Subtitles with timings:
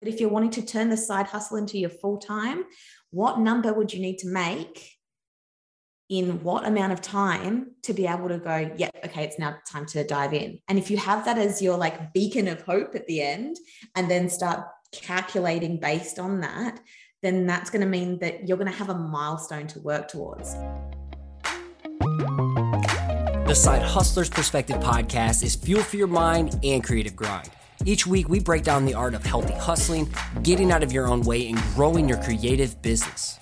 [0.00, 2.64] But if you're wanting to turn the side hustle into your full time,
[3.10, 4.96] what number would you need to make
[6.08, 9.86] in what amount of time to be able to go, yeah, okay, it's now time
[9.86, 10.58] to dive in.
[10.68, 13.56] And if you have that as your like beacon of hope at the end,
[13.94, 16.80] and then start calculating based on that,
[17.22, 20.54] then that's going to mean that you're going to have a milestone to work towards.
[23.46, 27.50] The Side Hustlers Perspective podcast is fuel for your mind and creative grind.
[27.86, 31.22] Each week, we break down the art of healthy hustling, getting out of your own
[31.22, 33.38] way, and growing your creative business.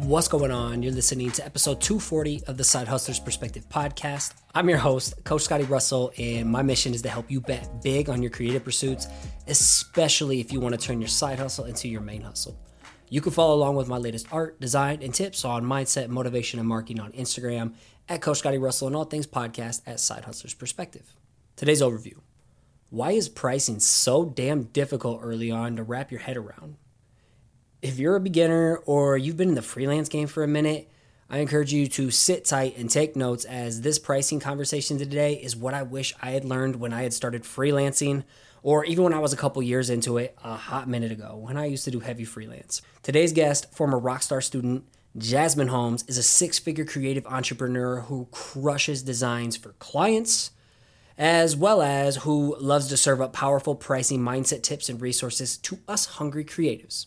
[0.00, 0.82] What's going on?
[0.82, 4.34] You're listening to episode 240 of the Side Hustlers Perspective podcast.
[4.54, 8.10] I'm your host, Coach Scotty Russell, and my mission is to help you bet big
[8.10, 9.06] on your creative pursuits,
[9.46, 12.58] especially if you want to turn your side hustle into your main hustle.
[13.08, 16.68] You can follow along with my latest art, design, and tips on mindset, motivation, and
[16.68, 17.72] marketing on Instagram
[18.10, 21.16] at Coach Scotty Russell and all things podcast at Side Hustlers Perspective.
[21.56, 22.18] Today's overview
[22.90, 26.76] Why is pricing so damn difficult early on to wrap your head around?
[27.82, 30.90] if you're a beginner or you've been in the freelance game for a minute,
[31.28, 35.56] I encourage you to sit tight and take notes as this pricing conversation today is
[35.56, 38.24] what I wish I had learned when I had started freelancing
[38.62, 41.56] or even when I was a couple years into it a hot minute ago when
[41.56, 42.82] I used to do heavy freelance.
[43.02, 44.84] Today's guest, former Rockstar student
[45.16, 50.50] Jasmine Holmes, is a six figure creative entrepreneur who crushes designs for clients
[51.18, 55.78] as well as who loves to serve up powerful pricing mindset tips and resources to
[55.88, 57.06] us hungry creatives.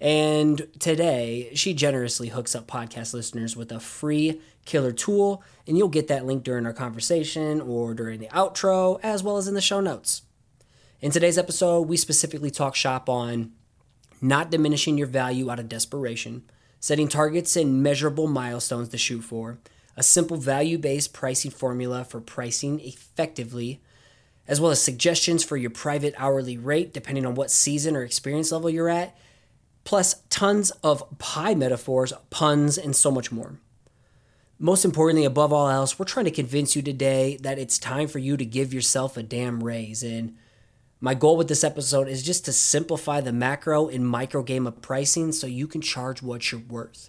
[0.00, 5.88] And today, she generously hooks up podcast listeners with a free killer tool, and you'll
[5.88, 9.60] get that link during our conversation or during the outro, as well as in the
[9.60, 10.22] show notes.
[11.00, 13.52] In today's episode, we specifically talk shop on
[14.20, 16.42] not diminishing your value out of desperation,
[16.80, 19.58] setting targets and measurable milestones to shoot for,
[19.98, 23.82] a simple value based pricing formula for pricing effectively,
[24.46, 28.52] as well as suggestions for your private hourly rate depending on what season or experience
[28.52, 29.16] level you're at
[29.88, 33.58] plus tons of pie metaphors, puns, and so much more.
[34.58, 38.18] Most importantly, above all else, we're trying to convince you today that it's time for
[38.18, 40.02] you to give yourself a damn raise.
[40.02, 40.36] And
[41.00, 44.82] my goal with this episode is just to simplify the macro and micro game of
[44.82, 47.08] pricing so you can charge what you're worth.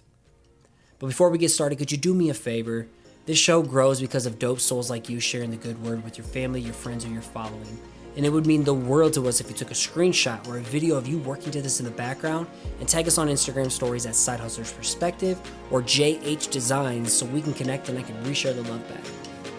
[1.00, 2.86] But before we get started, could you do me a favor?
[3.24, 6.26] This show grows because of dope souls like you sharing the good word with your
[6.26, 7.80] family, your friends, or your following.
[8.16, 10.60] And it would mean the world to us if you took a screenshot or a
[10.60, 12.48] video of you working to this in the background
[12.80, 15.40] and tag us on Instagram stories at Side Hustlers Perspective
[15.70, 19.04] or JH Designs so we can connect and I can reshare the love back.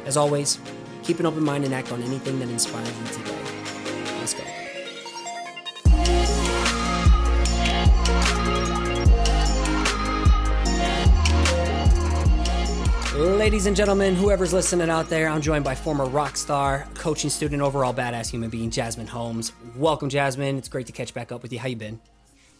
[0.06, 0.59] As always,
[1.01, 3.60] keep an open mind and act on anything that inspires you today.
[13.21, 17.61] Ladies and gentlemen, whoever's listening out there, I'm joined by former rock star, coaching student,
[17.61, 19.51] overall badass human being, Jasmine Holmes.
[19.75, 20.57] Welcome, Jasmine.
[20.57, 21.59] It's great to catch back up with you.
[21.59, 21.99] How you been?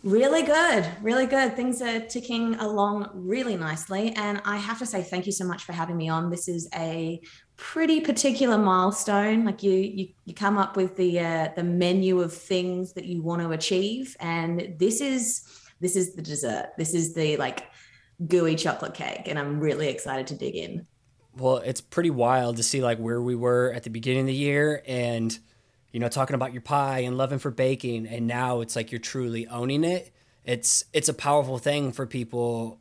[0.04, 1.56] Really good, really good.
[1.56, 5.64] Things are ticking along really nicely, and I have to say thank you so much
[5.64, 6.30] for having me on.
[6.30, 7.20] This is a
[7.58, 9.46] pretty particular milestone.
[9.46, 13.24] Like you, you, you come up with the uh, the menu of things that you
[13.24, 15.42] want to achieve, and this is
[15.80, 16.74] this is the dessert.
[16.78, 17.66] This is the like
[18.28, 20.86] gooey chocolate cake and I'm really excited to dig in.
[21.36, 24.34] Well, it's pretty wild to see like where we were at the beginning of the
[24.34, 25.38] year and
[25.92, 29.00] you know talking about your pie and loving for baking and now it's like you're
[29.00, 30.14] truly owning it.
[30.44, 32.80] It's it's a powerful thing for people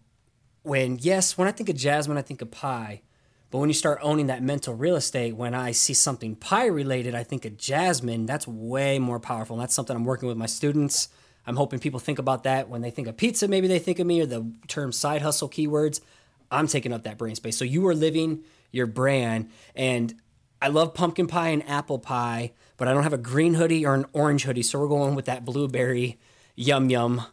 [0.62, 3.02] when yes, when I think of Jasmine, I think of pie.
[3.50, 7.16] But when you start owning that mental real estate, when I see something pie related,
[7.16, 8.26] I think of Jasmine.
[8.26, 9.56] That's way more powerful.
[9.56, 11.08] And that's something I'm working with my students
[11.50, 14.06] I'm hoping people think about that when they think of pizza, maybe they think of
[14.06, 16.00] me or the term side hustle keywords.
[16.48, 17.56] I'm taking up that brain space.
[17.56, 19.50] So you are living your brand.
[19.74, 20.14] And
[20.62, 23.94] I love pumpkin pie and apple pie, but I don't have a green hoodie or
[23.94, 24.62] an orange hoodie.
[24.62, 26.20] So we're going with that blueberry
[26.54, 27.26] yum yum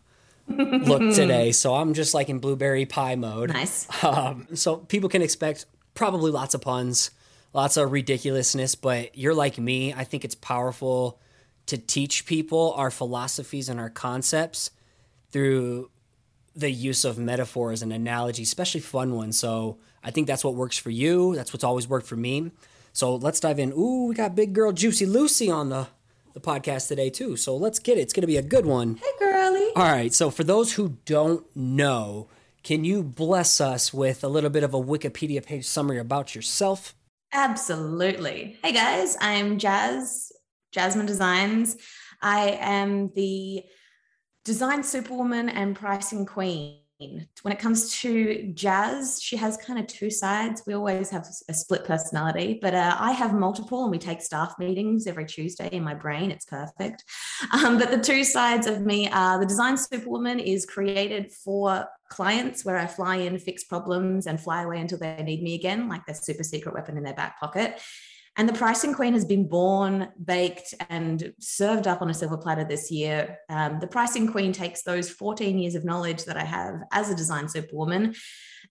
[0.47, 1.51] look today.
[1.51, 3.53] So I'm just like in blueberry pie mode.
[3.53, 3.87] Nice.
[4.03, 7.11] Um, so people can expect probably lots of puns,
[7.53, 9.93] lots of ridiculousness, but you're like me.
[9.93, 11.19] I think it's powerful
[11.67, 14.71] to teach people our philosophies and our concepts
[15.31, 15.91] through
[16.55, 19.37] the use of metaphors and analogies, especially fun ones.
[19.37, 21.35] So I think that's what works for you.
[21.35, 22.51] That's what's always worked for me.
[22.93, 23.73] So let's dive in.
[23.73, 25.87] Ooh, we got big girl Juicy Lucy on the,
[26.33, 27.37] the podcast today too.
[27.37, 28.01] So let's get it.
[28.01, 28.95] It's going to be a good one.
[28.95, 29.69] Hey, girly.
[29.75, 30.13] All right.
[30.13, 32.27] So for those who don't know,
[32.63, 36.95] can you bless us with a little bit of a Wikipedia page summary about yourself?
[37.33, 38.57] Absolutely.
[38.63, 40.31] Hey guys, I'm Jazz
[40.77, 41.75] Jasmine Designs.
[42.21, 43.63] I am the
[44.45, 46.81] design superwoman and pricing queen.
[47.41, 50.61] when it comes to Jazz, she has kind of two sides.
[50.67, 54.53] We always have a split personality, but uh, I have multiple, and we take staff
[54.59, 56.29] meetings every Tuesday in my brain.
[56.29, 57.03] It's perfect.
[57.53, 62.63] Um, but the two sides of me are the design superwoman is created for clients
[62.63, 66.05] where I fly in, fix problems, and fly away until they need me again, like
[66.05, 67.79] their super secret weapon in their back pocket.
[68.37, 72.63] And the pricing queen has been born, baked, and served up on a silver platter
[72.63, 73.39] this year.
[73.49, 77.15] Um, the pricing queen takes those 14 years of knowledge that I have as a
[77.15, 78.13] design superwoman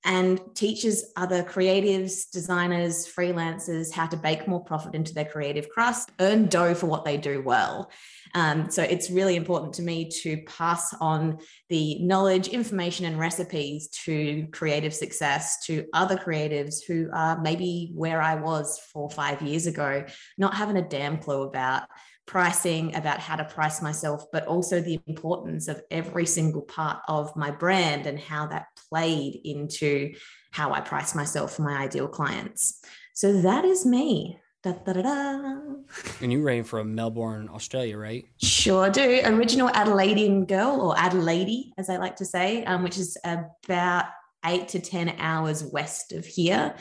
[0.04, 6.10] and teaches other creatives, designers, freelancers how to bake more profit into their creative crust,
[6.20, 7.90] earn dough for what they do well.
[8.34, 11.38] Um, so it's really important to me to pass on
[11.68, 18.20] the knowledge, information, and recipes to creative success to other creatives who are maybe where
[18.20, 20.04] I was four or five years ago,
[20.36, 21.84] not having a damn clue about
[22.26, 27.34] pricing, about how to price myself, but also the importance of every single part of
[27.36, 30.14] my brand and how that played into
[30.50, 32.80] how I price myself for my ideal clients.
[33.14, 34.38] So that is me.
[34.62, 35.60] Da, da, da.
[36.20, 38.24] And you reign from Melbourne, Australia, right?
[38.42, 39.20] Sure do.
[39.24, 44.06] Original Adelaidean girl, or Adelaide, as I like to say, um, which is about
[44.44, 46.74] eight to 10 hours west of here.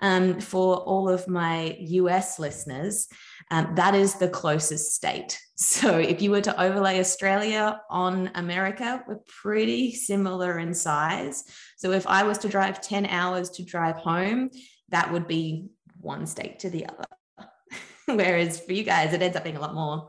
[0.00, 3.08] Um, for all of my US listeners,
[3.50, 5.38] um, that is the closest state.
[5.56, 11.44] So if you were to overlay Australia on America, we're pretty similar in size.
[11.76, 14.48] So if I was to drive 10 hours to drive home,
[14.88, 15.68] that would be
[16.00, 17.48] one state to the other.
[18.06, 20.08] Whereas for you guys, it ends up being a lot more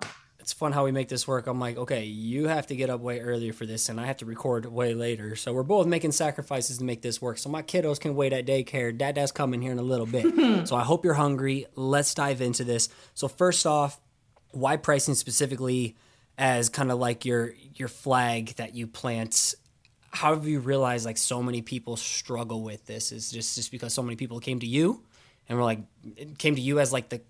[0.52, 1.48] it's fun how we make this work.
[1.48, 4.18] I'm like, okay, you have to get up way earlier for this, and I have
[4.18, 5.38] to record way later.
[5.38, 7.38] So we're both making sacrifices to make this work.
[7.38, 8.96] So my kiddos can wait at daycare.
[8.96, 10.68] Dad, dad's coming here in a little bit.
[10.68, 11.68] so I hope you're hungry.
[11.76, 12.90] Let's dive into this.
[13.14, 13.98] So first off,
[14.52, 15.96] why pricing specifically
[16.38, 19.56] as kind of like your your flag that you plant?
[20.10, 23.14] How have you realized like so many people struggle with this?
[23.14, 25.02] Is just just because so many people came to you
[25.48, 25.80] and were like,
[26.18, 27.22] it came to you as like the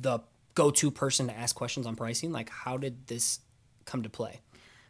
[0.00, 0.20] the
[0.54, 2.32] go-to person to ask questions on pricing?
[2.32, 3.40] Like how did this
[3.84, 4.40] come to play?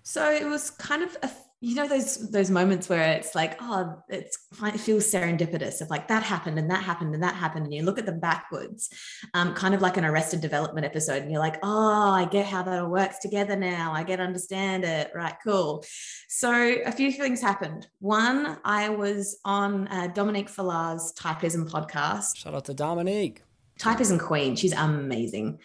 [0.03, 1.31] So it was kind of a
[1.63, 6.09] you know those those moments where it's like oh it's it feels serendipitous of like
[6.09, 8.91] that happened and that happened and that happened and you look at them backwards
[9.35, 12.65] um, kind of like an arrested development episode and you're like oh i get how
[12.65, 13.93] that all works together now.
[13.93, 15.13] I get understand it.
[15.15, 15.85] Right cool.
[16.29, 17.87] So a few things happened.
[18.01, 22.39] One i was on uh, dominique Falla's typism podcast.
[22.39, 23.43] Shout out to dominique
[23.79, 24.57] Typism Queen.
[24.57, 25.59] She's amazing.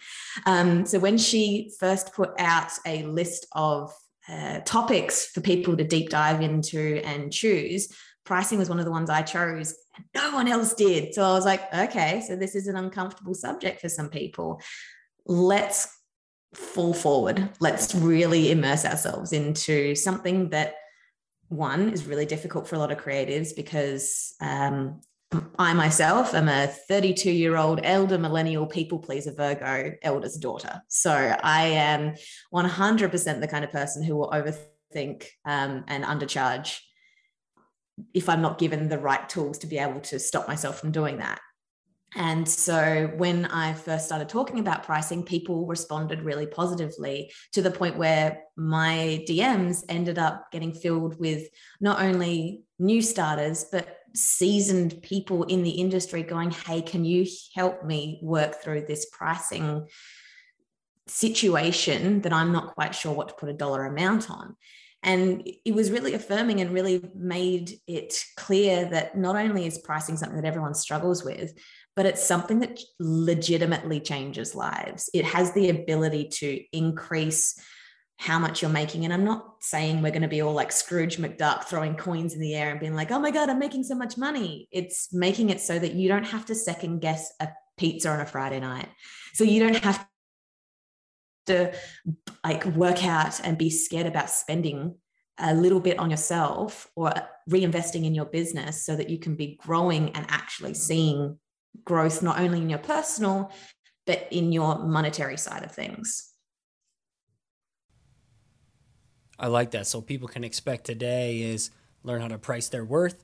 [0.46, 3.92] Um, so when she first put out a list of
[4.28, 7.88] uh, topics for people to deep dive into and choose,
[8.24, 11.14] pricing was one of the ones I chose, and no one else did.
[11.14, 14.60] So I was like, okay, so this is an uncomfortable subject for some people.
[15.24, 15.88] Let's
[16.54, 17.48] fall forward.
[17.60, 20.74] Let's really immerse ourselves into something that
[21.48, 25.00] one is really difficult for a lot of creatives because um,
[25.58, 30.80] I myself am a 32 year old elder millennial people pleaser Virgo eldest daughter.
[30.88, 32.14] So I am
[32.52, 36.78] 100% the kind of person who will overthink um, and undercharge
[38.14, 41.18] if I'm not given the right tools to be able to stop myself from doing
[41.18, 41.40] that.
[42.14, 47.70] And so when I first started talking about pricing, people responded really positively to the
[47.70, 51.48] point where my DMs ended up getting filled with
[51.80, 57.84] not only new starters, but seasoned people in the industry going, Hey, can you help
[57.84, 59.86] me work through this pricing
[61.06, 64.56] situation that I'm not quite sure what to put a dollar amount on?
[65.02, 70.16] And it was really affirming and really made it clear that not only is pricing
[70.16, 71.52] something that everyone struggles with,
[71.94, 75.08] but it's something that legitimately changes lives.
[75.14, 77.60] It has the ability to increase
[78.18, 79.04] how much you're making.
[79.04, 82.40] And I'm not saying we're going to be all like Scrooge McDuck throwing coins in
[82.40, 84.68] the air and being like, oh my God, I'm making so much money.
[84.72, 88.26] It's making it so that you don't have to second guess a pizza on a
[88.26, 88.88] Friday night.
[89.34, 90.04] So you don't have
[91.46, 91.72] to
[92.42, 94.96] like work out and be scared about spending
[95.38, 97.12] a little bit on yourself or
[97.48, 101.38] reinvesting in your business so that you can be growing and actually seeing
[101.84, 103.52] growth not only in your personal
[104.06, 106.32] but in your monetary side of things
[109.38, 109.86] I like that.
[109.86, 111.70] So people can expect today is
[112.02, 113.22] learn how to price their worth,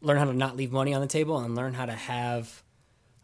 [0.00, 2.62] learn how to not leave money on the table, and learn how to have,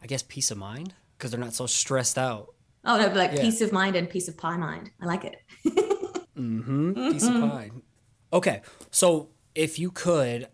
[0.02, 2.54] I guess, peace of mind because they're not so stressed out.
[2.84, 3.40] Oh no, like yeah.
[3.40, 4.90] peace of mind and peace of pie mind.
[5.00, 5.36] I like it.
[5.66, 6.92] mm-hmm.
[7.12, 7.42] Peace mm-hmm.
[7.42, 7.70] of pie.
[8.32, 10.48] Okay, so if you could,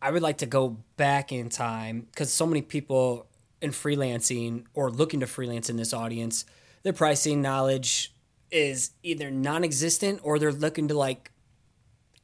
[0.00, 3.26] I would like to go back in time because so many people
[3.60, 6.44] in freelancing or looking to freelance in this audience,
[6.82, 8.13] their pricing knowledge
[8.54, 11.32] is either non-existent or they're looking to like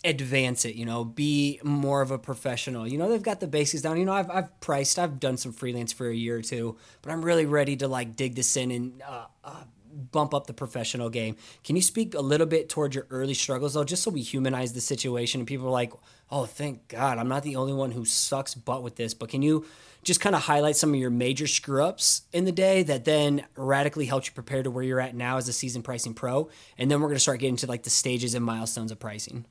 [0.04, 2.86] advance it, you know, be more of a professional.
[2.86, 3.98] You know, they've got the basics down.
[3.98, 7.10] You know, I've, I've priced, I've done some freelance for a year or two, but
[7.10, 9.64] I'm really ready to like dig this in and uh, uh,
[10.00, 11.36] bump up the professional game.
[11.64, 14.72] Can you speak a little bit towards your early struggles though, just so we humanize
[14.72, 15.92] the situation and people are like,
[16.30, 19.14] oh, thank God, I'm not the only one who sucks butt with this.
[19.14, 19.66] But can you
[20.02, 23.44] just kind of highlight some of your major screw ups in the day that then
[23.56, 26.48] radically helped you prepare to where you're at now as a season pricing pro?
[26.78, 29.46] And then we're going to start getting to like the stages and milestones of pricing.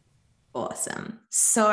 [0.55, 1.19] Awesome.
[1.29, 1.67] So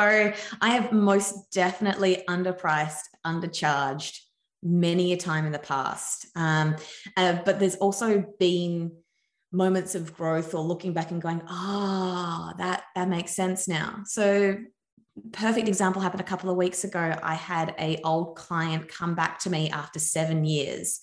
[0.61, 4.19] I have most definitely underpriced, undercharged
[4.63, 6.27] many a time in the past.
[6.35, 6.75] Um,
[7.15, 8.91] uh, but there's also been
[9.51, 14.01] moments of growth or looking back and going, ah, oh, that that makes sense now.
[14.05, 14.57] So
[15.31, 17.17] perfect example happened a couple of weeks ago.
[17.23, 20.99] I had a old client come back to me after seven years.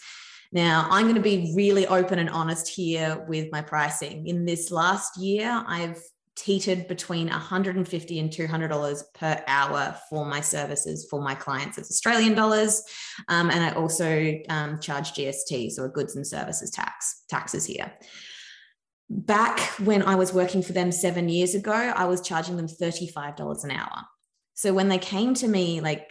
[0.52, 4.28] Now, I'm going to be really open and honest here with my pricing.
[4.28, 6.00] In this last year, I've
[6.36, 11.90] teetered between 150 and 200 dollars per hour for my services for my clients it's
[11.90, 12.82] australian dollars.
[13.28, 17.92] Um, and i also um, charge gsts or goods and services tax taxes here.
[19.08, 23.64] Back when i was working for them seven years ago i was charging them $35
[23.64, 24.02] an hour.
[24.54, 26.10] So when they came to me like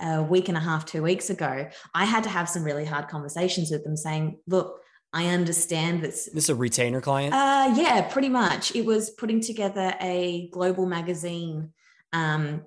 [0.00, 3.08] a week and a half two weeks ago i had to have some really hard
[3.08, 4.81] conversations with them saying look
[5.12, 7.34] I understand that this is a retainer client.
[7.34, 8.74] Uh, yeah, pretty much.
[8.74, 11.72] It was putting together a global magazine,
[12.12, 12.64] um,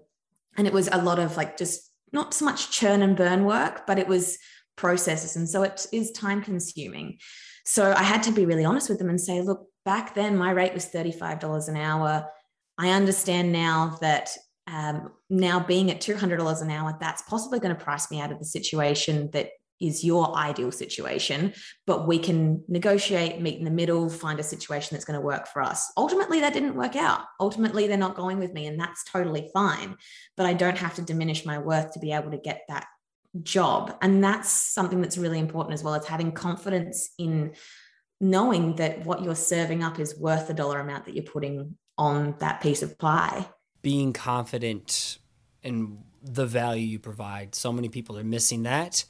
[0.58, 3.88] and it was a lot of like just not so much churn and burn work,
[3.88, 4.38] but it was
[4.75, 7.18] processes, and so it is time consuming.
[7.66, 10.52] So I had to be really honest with them and say, look, back then my
[10.52, 12.28] rate was thirty five dollars an hour.
[12.78, 14.32] I understand now that
[14.68, 18.40] um, now being at $200 an hour, that's possibly going to price me out of
[18.40, 19.50] the situation that
[19.82, 21.53] is your ideal situation,
[21.86, 25.48] but we can negotiate, meet in the middle, find a situation that's going to work
[25.48, 25.91] for us.
[25.98, 27.22] Ultimately, that didn't work out.
[27.39, 29.96] Ultimately, they're not going with me, and that's totally fine.
[30.38, 32.88] But I don't have to diminish my worth to be able to get that
[33.44, 33.98] job.
[34.01, 37.53] And that's something that's really important as well as having confidence in
[38.22, 42.36] knowing that what you're serving up is worth the dollar amount that you're putting on
[42.39, 43.46] that piece of pie.
[43.82, 45.20] Being confident
[45.63, 47.55] in the value you provide.
[47.55, 49.05] So many people are missing that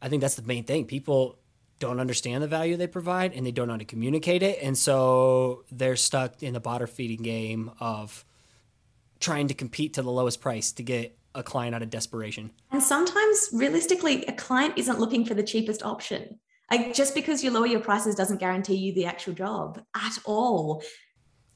[0.00, 0.84] I think that's the main thing.
[0.84, 1.38] People
[1.78, 4.58] don't understand the value they provide and they don't know how to communicate it.
[4.62, 8.24] And so they're stuck in the bottom feeding game of
[9.20, 12.50] trying to compete to the lowest price to get a client out of desperation.
[12.70, 16.38] And sometimes realistically, a client isn't looking for the cheapest option.
[16.70, 20.82] Like just because you lower your prices doesn't guarantee you the actual job at all.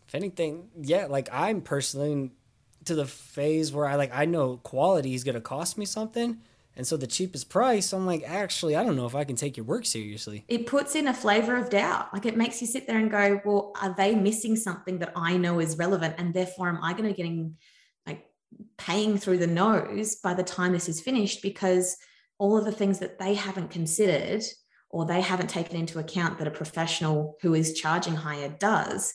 [0.06, 2.30] If anything, yeah, like I'm personally
[2.84, 6.38] to the phase where I like I know quality is gonna cost me something
[6.76, 9.56] and so the cheapest price, I'm like, actually, I don't know if I can take
[9.56, 10.44] your work seriously.
[10.48, 12.12] It puts in a flavor of doubt.
[12.14, 15.36] Like it makes you sit there and go, well, are they missing something that I
[15.36, 16.14] know is relevant?
[16.16, 17.56] And therefore, am I going to getting
[18.06, 18.24] like
[18.78, 21.42] paying through the nose by the time this is finished?
[21.42, 21.96] Because
[22.38, 24.42] all of the things that they haven't considered
[24.88, 29.12] or they haven't taken into account that a professional who is charging higher does,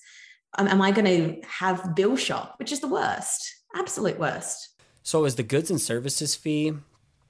[0.60, 4.70] um, am I going to have bill shock, which is the worst, absolute worst.
[5.02, 6.74] So is the goods and services fee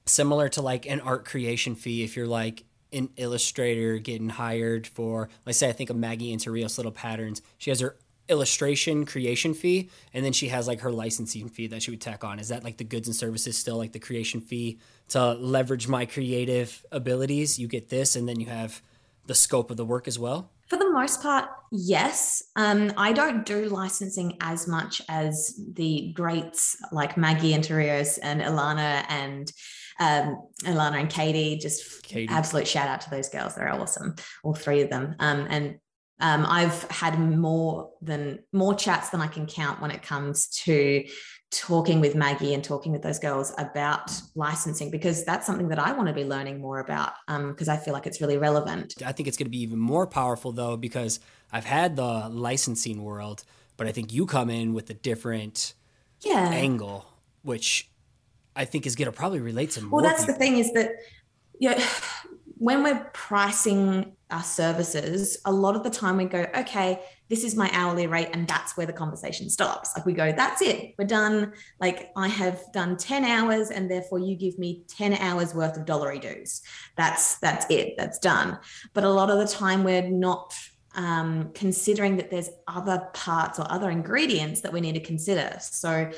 [0.08, 5.28] similar to like an art creation fee if you're like an illustrator getting hired for
[5.44, 7.42] let's say I think of Maggie Enterrios little patterns.
[7.58, 7.96] She has her
[8.28, 12.24] illustration creation fee and then she has like her licensing fee that she would tack
[12.24, 12.38] on.
[12.38, 16.06] Is that like the goods and services still like the creation fee to leverage my
[16.06, 17.58] creative abilities?
[17.58, 18.82] You get this and then you have
[19.26, 20.50] the scope of the work as well?
[20.68, 22.42] For the most part, yes.
[22.56, 29.04] Um, I don't do licensing as much as the greats like Maggie Enterrios and Ilana
[29.08, 29.50] and
[29.98, 32.32] um, Alana and Katie, just Katie.
[32.32, 33.54] absolute shout out to those girls.
[33.54, 35.16] They're awesome, all three of them.
[35.18, 35.78] Um, and
[36.20, 41.04] um, I've had more than more chats than I can count when it comes to
[41.50, 45.92] talking with Maggie and talking with those girls about licensing because that's something that I
[45.92, 48.94] want to be learning more about because um, I feel like it's really relevant.
[49.04, 53.02] I think it's going to be even more powerful though because I've had the licensing
[53.02, 53.44] world,
[53.76, 55.72] but I think you come in with a different
[56.20, 56.50] yeah.
[56.50, 57.06] angle,
[57.42, 57.88] which
[58.58, 60.00] I think is going to probably relate to more.
[60.00, 60.34] Well, that's people.
[60.34, 60.90] the thing is that
[61.58, 61.78] you know,
[62.58, 67.54] when we're pricing our services, a lot of the time we go, okay, this is
[67.54, 69.92] my hourly rate, and that's where the conversation stops.
[69.96, 71.52] Like we go, that's it, we're done.
[71.80, 75.86] Like I have done 10 hours, and therefore you give me 10 hours worth of
[75.86, 76.62] dollary dues.
[76.96, 78.58] That's that's it, that's done.
[78.92, 80.52] But a lot of the time we're not
[80.94, 85.56] um, considering that there's other parts or other ingredients that we need to consider.
[85.60, 86.10] So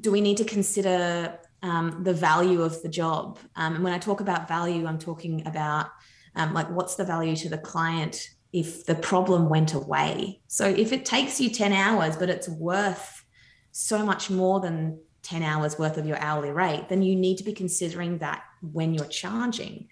[0.00, 3.38] do we need to consider um, the value of the job.
[3.56, 5.90] Um, and when I talk about value, I'm talking about
[6.34, 10.40] um, like what's the value to the client if the problem went away.
[10.46, 13.24] So if it takes you 10 hours, but it's worth
[13.70, 17.44] so much more than 10 hours worth of your hourly rate, then you need to
[17.44, 19.88] be considering that when you're charging.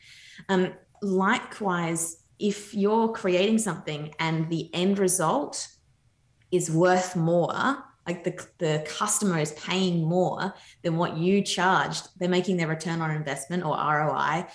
[0.49, 5.69] Um, likewise, if you're creating something and the end result
[6.51, 12.29] is worth more, like the, the customer is paying more than what you charged, they're
[12.29, 14.47] making their return on investment or ROI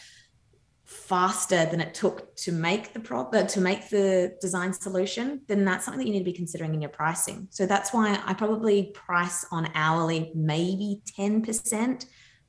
[0.86, 5.66] faster than it took to make the prop uh, to make the design solution then
[5.66, 7.48] that's something that you need to be considering in your pricing.
[7.50, 12.06] So that's why i probably price on hourly maybe 10%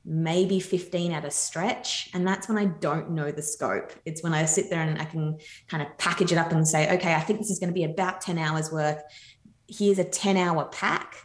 [0.09, 2.09] maybe 15 at a stretch.
[2.13, 3.91] And that's when i don't know the scope.
[4.05, 6.93] It's when i sit there and i can kind of package it up and say
[6.95, 9.01] okay i think this is going to be about 10 hours worth
[9.67, 11.15] here's a 10 hour pack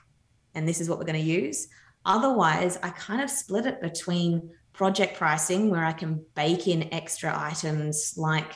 [0.54, 1.68] and this is what we're going to use
[2.04, 7.32] otherwise i kind of split it between project pricing where I can bake in extra
[7.37, 8.52] items like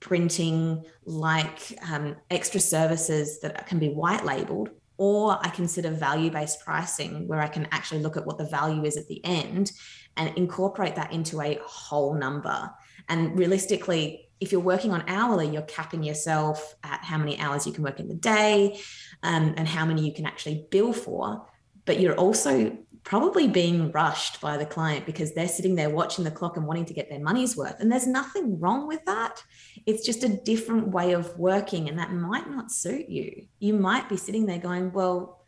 [0.00, 6.60] printing, like um, extra services that can be white labeled, or I consider value based
[6.60, 9.72] pricing where I can actually look at what the value is at the end
[10.16, 12.70] and incorporate that into a whole number.
[13.08, 17.72] And realistically, if you're working on hourly, you're capping yourself at how many hours you
[17.72, 18.80] can work in the day
[19.22, 21.46] um, and how many you can actually bill for.
[21.84, 26.30] But you're also probably being rushed by the client because they're sitting there watching the
[26.30, 27.80] clock and wanting to get their money's worth.
[27.80, 29.42] And there's nothing wrong with that.
[29.86, 33.46] It's just a different way of working, and that might not suit you.
[33.58, 35.44] You might be sitting there going, Well,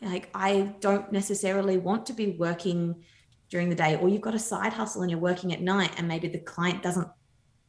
[0.00, 3.04] like, I don't necessarily want to be working
[3.48, 6.08] during the day, or you've got a side hustle and you're working at night, and
[6.08, 7.08] maybe the client doesn't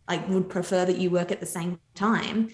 [0.07, 2.49] like would prefer that you work at the same time.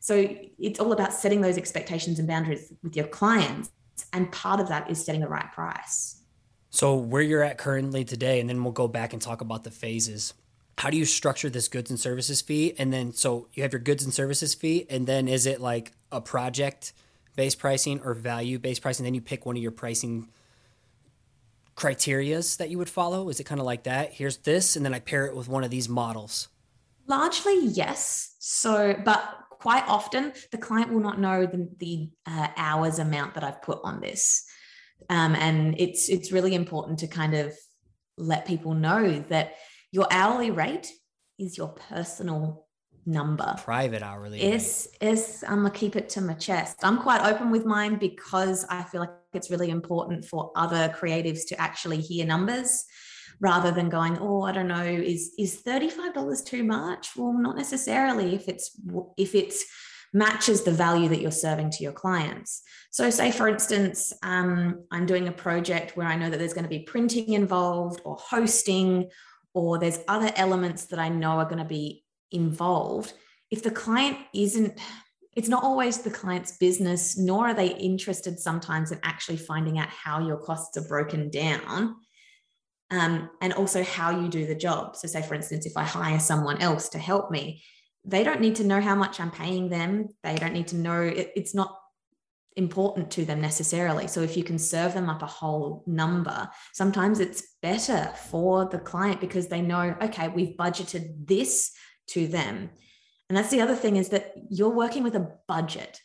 [0.00, 3.70] So it's all about setting those expectations and boundaries with your clients
[4.12, 6.22] and part of that is setting the right price.
[6.70, 9.70] So, where you're at currently today, and then we'll go back and talk about the
[9.70, 10.34] phases.
[10.78, 12.74] How do you structure this goods and services fee?
[12.78, 15.92] And then, so you have your goods and services fee, and then is it like
[16.10, 16.94] a project
[17.36, 19.04] based pricing or value based pricing?
[19.04, 20.28] Then you pick one of your pricing
[21.76, 23.28] criterias that you would follow.
[23.28, 24.14] Is it kind of like that?
[24.14, 26.48] Here's this, and then I pair it with one of these models.
[27.06, 28.36] Largely, yes.
[28.38, 33.44] So, but quite often the client will not know the, the uh, hours amount that
[33.44, 34.44] I've put on this.
[35.08, 37.54] Um, and it's it's really important to kind of
[38.16, 39.54] let people know that
[39.90, 40.90] your hourly rate
[41.38, 42.66] is your personal
[43.04, 43.54] number.
[43.58, 44.42] Private hourly.
[44.42, 45.42] Yes, yes.
[45.46, 46.78] I'm gonna keep it to my chest.
[46.82, 51.46] I'm quite open with mine because I feel like it's really important for other creatives
[51.48, 52.84] to actually hear numbers
[53.42, 57.10] rather than going, oh, I don't know, is is $35 too much?
[57.16, 58.80] Well, not necessarily if it's
[59.18, 59.64] if it's
[60.14, 62.62] matches the value that you're serving to your clients.
[62.90, 66.64] So, say for instance, um, I'm doing a project where I know that there's going
[66.64, 69.10] to be printing involved or hosting,
[69.54, 73.12] or there's other elements that I know are going to be involved.
[73.50, 74.78] If the client isn't,
[75.34, 79.88] it's not always the client's business, nor are they interested sometimes in actually finding out
[79.88, 81.96] how your costs are broken down
[82.92, 84.96] um, and also how you do the job.
[84.96, 87.64] So, say for instance, if I hire someone else to help me,
[88.04, 90.08] they don't need to know how much I'm paying them.
[90.22, 91.78] They don't need to know it, it's not
[92.54, 94.08] important to them necessarily.
[94.08, 98.78] So, if you can serve them up a whole number, sometimes it's better for the
[98.78, 101.72] client because they know, okay, we've budgeted this
[102.08, 102.70] to them.
[103.30, 105.98] And that's the other thing is that you're working with a budget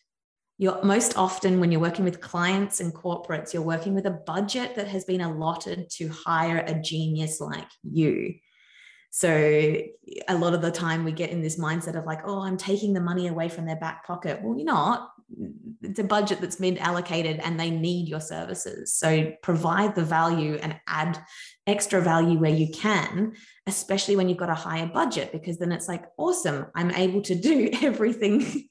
[0.57, 4.75] you're most often when you're working with clients and corporates you're working with a budget
[4.75, 8.33] that has been allotted to hire a genius like you.
[9.09, 9.29] So
[10.27, 12.93] a lot of the time we get in this mindset of like oh i'm taking
[12.93, 14.41] the money away from their back pocket.
[14.41, 15.09] Well you're not.
[15.81, 18.93] It's a budget that's been allocated and they need your services.
[18.93, 21.21] So provide the value and add
[21.67, 23.33] extra value where you can
[23.67, 27.35] especially when you've got a higher budget because then it's like awesome i'm able to
[27.35, 28.69] do everything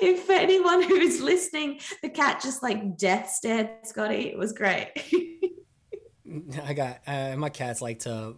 [0.02, 4.28] if for anyone who's listening, the cat just like death stared Scotty.
[4.28, 4.88] It was great.
[6.64, 8.36] I got uh, my cats like to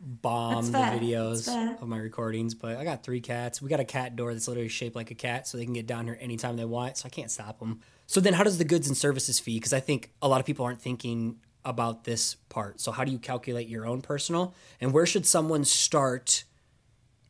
[0.00, 1.48] bomb the videos
[1.80, 3.60] of my recordings, but I got three cats.
[3.60, 5.86] We got a cat door that's literally shaped like a cat, so they can get
[5.86, 6.98] down here anytime they want.
[6.98, 7.80] So I can't stop them.
[8.06, 9.58] So then, how does the goods and services fee?
[9.58, 12.80] Because I think a lot of people aren't thinking about this part.
[12.80, 16.44] So how do you calculate your own personal, and where should someone start?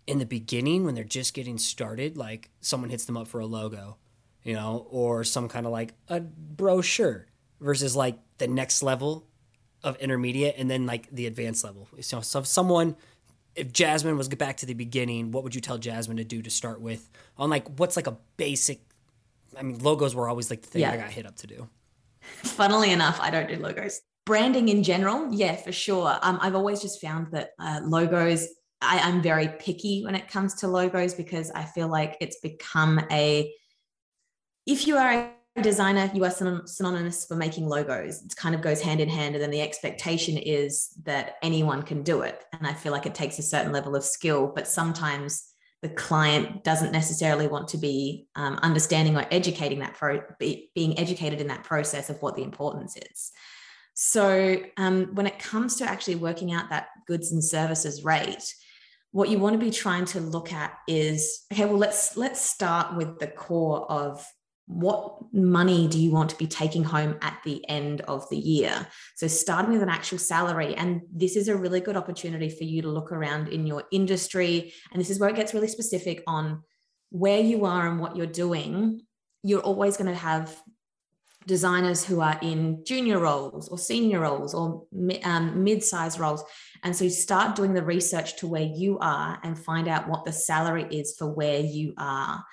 [0.07, 3.47] In the beginning when they're just getting started, like someone hits them up for a
[3.47, 3.97] logo,
[4.43, 7.27] you know, or some kind of like a brochure
[7.61, 9.27] versus like the next level
[9.85, 11.88] of intermediate and then like the advanced level.
[12.01, 12.97] So, so if someone,
[13.55, 16.51] if Jasmine was back to the beginning, what would you tell Jasmine to do to
[16.51, 18.81] start with on like what's like a basic?
[19.57, 20.93] I mean, logos were always like the thing yeah.
[20.93, 21.69] I got hit up to do.
[22.23, 24.01] Funnily enough, I don't do logos.
[24.25, 26.17] Branding in general, yeah, for sure.
[26.23, 28.47] Um, I've always just found that uh, logos
[28.83, 33.01] I, I'm very picky when it comes to logos because I feel like it's become
[33.11, 33.53] a
[34.66, 38.23] if you are a designer, you are synonymous for making logos.
[38.23, 39.35] It kind of goes hand in hand.
[39.35, 42.45] And then the expectation is that anyone can do it.
[42.53, 45.45] And I feel like it takes a certain level of skill, but sometimes
[45.83, 50.99] the client doesn't necessarily want to be um, understanding or educating that pro be, being
[50.99, 53.33] educated in that process of what the importance is.
[53.95, 58.55] So um, when it comes to actually working out that goods and services rate,
[59.12, 62.96] what you want to be trying to look at is okay well let's let's start
[62.96, 64.27] with the core of
[64.66, 68.87] what money do you want to be taking home at the end of the year?
[69.16, 72.83] So starting with an actual salary and this is a really good opportunity for you
[72.83, 76.62] to look around in your industry and this is where it gets really specific on
[77.11, 79.03] where you are and what you're doing.
[79.42, 80.57] You're always going to have
[81.46, 84.85] designers who are in junior roles or senior roles or
[85.25, 86.44] um, mid-sized roles
[86.83, 90.33] and so start doing the research to where you are and find out what the
[90.33, 92.45] salary is for where you are.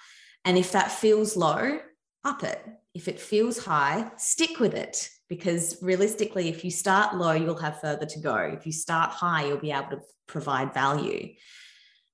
[0.45, 1.79] And if that feels low
[2.23, 2.63] up it.
[2.93, 5.09] If it feels high stick with it.
[5.29, 8.35] Because realistically if you start low you'll have further to go.
[8.35, 11.29] If you start high you'll be able to provide value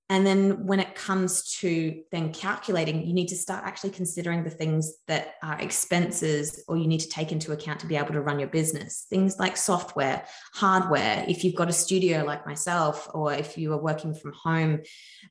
[0.10, 4.52] and then when it comes to then calculating, you need to start actually considering the
[4.52, 8.22] things that are expenses or you need to take into account to be able to
[8.22, 9.08] run your business.
[9.10, 11.26] Things like software, hardware.
[11.28, 14.82] If you've got a studio like myself, or if you are working from home,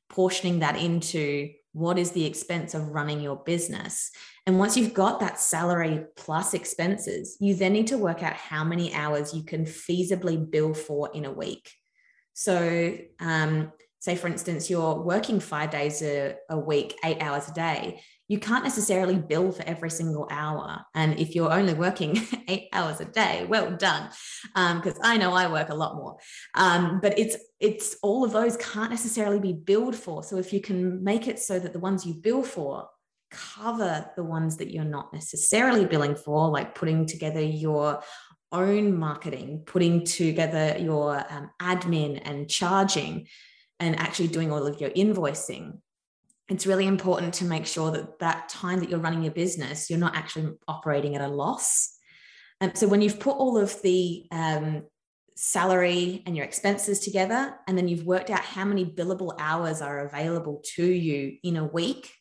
[0.09, 4.11] portioning that into what is the expense of running your business.
[4.45, 8.65] And once you've got that salary plus expenses, you then need to work out how
[8.65, 11.71] many hours you can feasibly bill for in a week.
[12.33, 13.71] So, um,
[14.05, 18.39] say for instance you're working five days a, a week eight hours a day you
[18.39, 20.83] can't necessarily bill for every single hour.
[20.95, 24.09] And if you're only working eight hours a day well done
[24.53, 26.17] because um, i know i work a lot more.
[26.55, 30.23] Um, but it's it's all of those can't necessarily be billed for.
[30.23, 32.87] So if you can make it so that the ones you bill for
[33.31, 38.01] cover the ones that you're not necessarily billing for like putting together your
[38.51, 43.27] own marketing putting together your um, admin and charging
[43.79, 45.79] and actually doing all of your invoicing
[46.47, 49.99] it's really important to make sure that that time that you're running your business you're
[49.99, 51.91] not actually operating at a loss.
[52.61, 54.83] And so when you've put all of the um,
[55.35, 60.05] salary and your expenses together and then you've worked out how many billable hours are
[60.05, 62.13] available to you in a week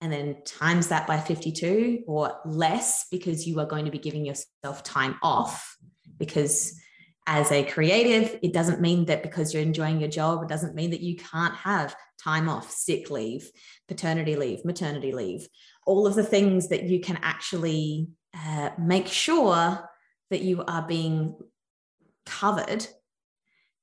[0.00, 4.26] and then times that by 52 or less because you are going to be giving
[4.26, 5.76] yourself time off
[6.18, 6.76] because
[7.32, 10.90] as a creative, it doesn't mean that because you're enjoying your job, it doesn't mean
[10.90, 13.50] that you can't have time off, sick leave,
[13.88, 15.48] paternity leave, maternity leave,
[15.86, 19.88] all of the things that you can actually uh, make sure
[20.28, 21.34] that you are being
[22.26, 22.86] covered.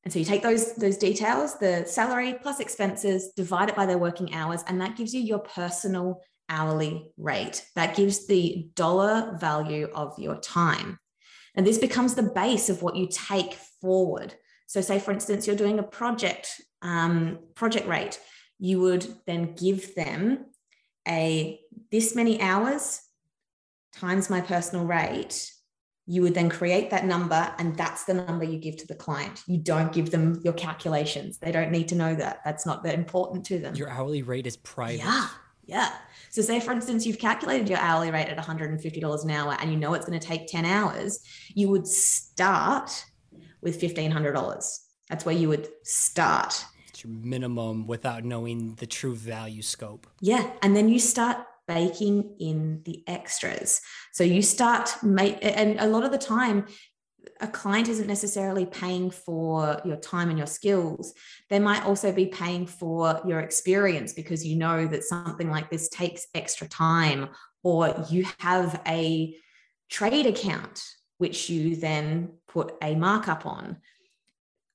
[0.04, 3.98] And so you take those, those details, the salary plus expenses, divide it by their
[3.98, 7.66] working hours, and that gives you your personal hourly rate.
[7.74, 11.00] That gives the dollar value of your time.
[11.56, 14.34] And this becomes the base of what you take forward.
[14.68, 18.20] So, say for instance, you're doing a project um, project rate,
[18.60, 20.46] you would then give them
[21.08, 21.60] a
[21.92, 23.02] this many hours
[23.94, 25.52] times my personal rate.
[26.06, 29.44] You would then create that number, and that's the number you give to the client.
[29.46, 31.38] You don't give them your calculations.
[31.38, 32.40] They don't need to know that.
[32.44, 33.76] That's not that important to them.
[33.76, 34.98] Your hourly rate is private.
[34.98, 35.28] Yeah.
[35.70, 35.92] Yeah.
[36.32, 39.78] So, say for instance, you've calculated your hourly rate at $150 an hour and you
[39.78, 41.20] know it's going to take 10 hours,
[41.54, 43.06] you would start
[43.62, 44.80] with $1,500.
[45.10, 46.66] That's where you would start.
[46.88, 50.08] It's your minimum without knowing the true value scope.
[50.22, 50.52] Yeah.
[50.64, 53.80] And then you start baking in the extras.
[54.12, 56.66] So you start make and a lot of the time
[57.42, 61.14] a client isn't necessarily paying for your time and your skills.
[61.50, 65.90] They might also be paying for your experience because you know that something like this
[65.90, 67.30] takes extra time,
[67.64, 69.36] or you have a
[69.90, 70.84] trade account,
[71.18, 73.78] which you then put a markup on.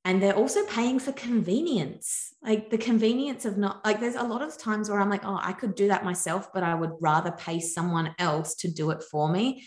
[0.07, 4.43] And they're also paying for convenience, like the convenience of not like there's a lot
[4.43, 7.33] of times where I'm like, oh, I could do that myself, but I would rather
[7.33, 9.65] pay someone else to do it for me.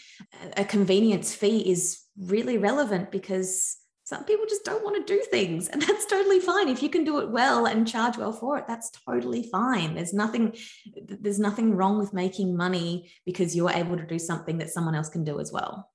[0.55, 5.67] A convenience fee is really relevant because some people just don't want to do things
[5.67, 6.69] and that's totally fine.
[6.69, 9.95] If you can do it well and charge well for it that's totally fine.
[9.95, 10.55] There's nothing
[10.95, 15.09] there's nothing wrong with making money because you're able to do something that someone else
[15.09, 15.91] can do as well.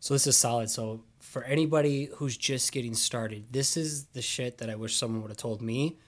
[0.00, 0.70] So this is solid.
[0.70, 5.22] So for anybody who's just getting started this is the shit that i wish someone
[5.22, 5.98] would have told me.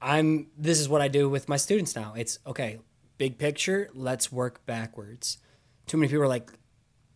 [0.00, 2.14] I'm this is what i do with my students now.
[2.16, 2.78] It's okay
[3.18, 5.38] big picture let's work backwards.
[5.86, 6.50] Too many people are like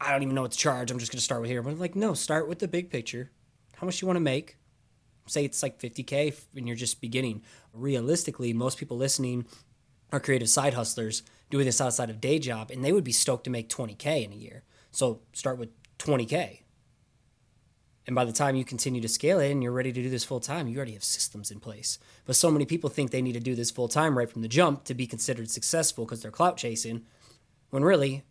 [0.00, 0.90] I don't even know what to charge.
[0.90, 1.62] I'm just going to start with here.
[1.62, 3.30] But I'm like, no, start with the big picture.
[3.76, 4.56] How much you want to make?
[5.26, 7.42] Say it's like 50K and you're just beginning.
[7.72, 9.46] Realistically, most people listening
[10.12, 11.22] are creative side hustlers.
[11.50, 14.32] doing this outside of day job and they would be stoked to make 20K in
[14.32, 14.62] a year.
[14.90, 16.60] So start with 20K.
[18.06, 20.24] And by the time you continue to scale it and you're ready to do this
[20.24, 21.98] full time, you already have systems in place.
[22.24, 24.48] But so many people think they need to do this full time right from the
[24.48, 27.02] jump to be considered successful because they're clout chasing,
[27.68, 28.24] when really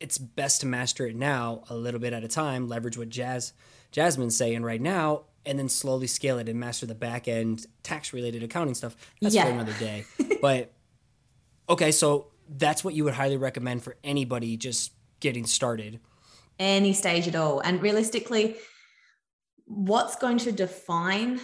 [0.00, 3.52] it's best to master it now a little bit at a time, leverage what Jazz
[3.92, 8.12] Jasmine's saying right now, and then slowly scale it and master the back end tax
[8.12, 8.96] related accounting stuff.
[9.20, 9.44] That's yeah.
[9.44, 10.04] for another day.
[10.42, 10.72] but
[11.68, 16.00] okay, so that's what you would highly recommend for anybody just getting started.
[16.58, 17.60] Any stage at all.
[17.60, 18.56] And realistically,
[19.66, 21.40] what's going to define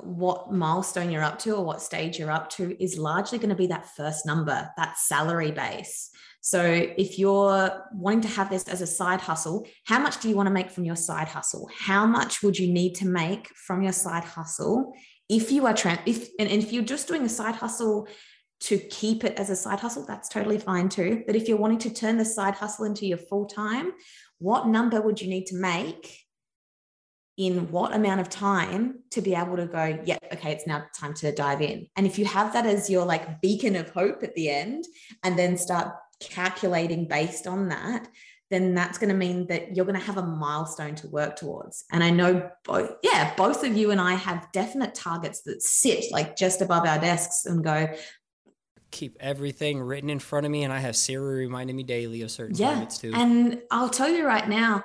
[0.00, 3.54] what milestone you're up to or what stage you're up to is largely going to
[3.54, 6.10] be that first number, that salary base.
[6.40, 10.36] So if you're wanting to have this as a side hustle, how much do you
[10.36, 11.70] want to make from your side hustle?
[11.78, 14.92] How much would you need to make from your side hustle
[15.28, 18.08] if you are trans if and if you're just doing a side hustle
[18.60, 21.22] to keep it as a side hustle, that's totally fine too.
[21.26, 23.92] But if you're wanting to turn the side hustle into your full time,
[24.38, 26.21] what number would you need to make
[27.36, 31.14] in what amount of time to be able to go, yeah, okay, it's now time
[31.14, 31.86] to dive in.
[31.96, 34.84] And if you have that as your like beacon of hope at the end,
[35.22, 38.06] and then start calculating based on that,
[38.50, 41.84] then that's going to mean that you're going to have a milestone to work towards.
[41.90, 46.12] And I know both, yeah, both of you and I have definite targets that sit
[46.12, 47.88] like just above our desks and go,
[48.90, 52.30] keep everything written in front of me and I have Siri reminding me daily of
[52.30, 52.72] certain yeah.
[52.72, 53.12] targets too.
[53.14, 54.84] And I'll tell you right now,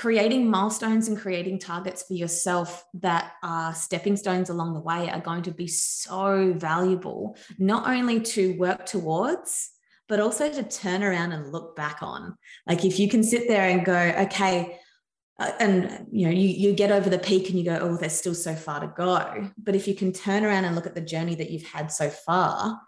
[0.00, 5.20] creating milestones and creating targets for yourself that are stepping stones along the way are
[5.20, 9.70] going to be so valuable, not only to work towards,
[10.08, 12.34] but also to turn around and look back on.
[12.66, 14.78] Like if you can sit there and go, okay,
[15.38, 18.12] uh, and you know you, you get over the peak and you go oh there's
[18.12, 21.00] still so far to go but if you can turn around and look at the
[21.00, 22.78] journey that you've had so far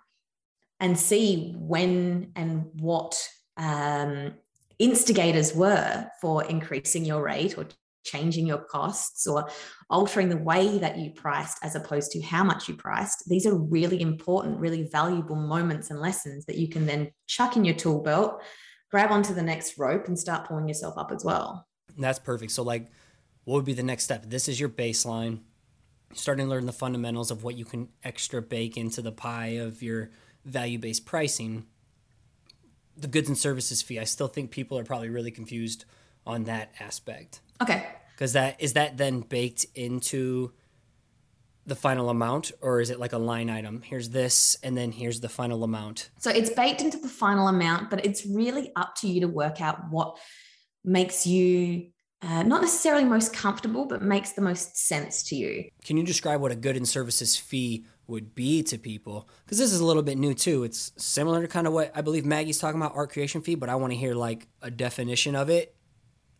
[0.78, 4.34] and see when and what um,
[4.82, 7.66] instigators were for increasing your rate or
[8.04, 9.48] changing your costs or
[9.88, 13.28] altering the way that you priced as opposed to how much you priced.
[13.28, 17.64] These are really important, really valuable moments and lessons that you can then chuck in
[17.64, 18.42] your tool belt,
[18.90, 21.64] grab onto the next rope, and start pulling yourself up as well.
[21.96, 22.50] That's perfect.
[22.50, 22.88] So, like,
[23.44, 24.24] what would be the next step?
[24.28, 25.40] This is your baseline.
[26.12, 29.80] Starting to learn the fundamentals of what you can extra bake into the pie of
[29.80, 30.10] your
[30.44, 31.66] value based pricing.
[32.96, 35.84] The goods and services fee, I still think people are probably really confused
[36.26, 37.40] on that aspect.
[37.60, 37.86] Okay.
[38.14, 40.52] Because that is that then baked into
[41.66, 45.20] the final amount or is it like a line item here's this and then here's
[45.20, 49.08] the final amount so it's baked into the final amount but it's really up to
[49.08, 50.18] you to work out what
[50.84, 51.86] makes you
[52.22, 56.40] uh, not necessarily most comfortable but makes the most sense to you can you describe
[56.40, 60.02] what a good and services fee would be to people because this is a little
[60.02, 60.64] bit new too.
[60.64, 63.68] It's similar to kind of what i believe maggie's talking about art creation fee but
[63.68, 65.74] i want to hear like a definition of it.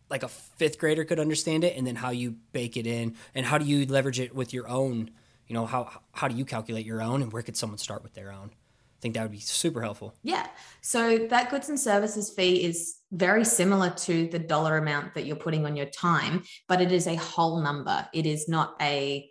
[0.09, 3.45] Like a fifth grader could understand it and then how you bake it in and
[3.45, 5.09] how do you leverage it with your own
[5.47, 8.13] you know how how do you calculate your own and where could someone start with
[8.13, 8.51] their own?
[8.51, 10.15] I think that would be super helpful.
[10.23, 10.47] Yeah.
[10.81, 15.35] So that goods and services fee is very similar to the dollar amount that you're
[15.35, 18.07] putting on your time but it is a whole number.
[18.13, 19.29] It is not a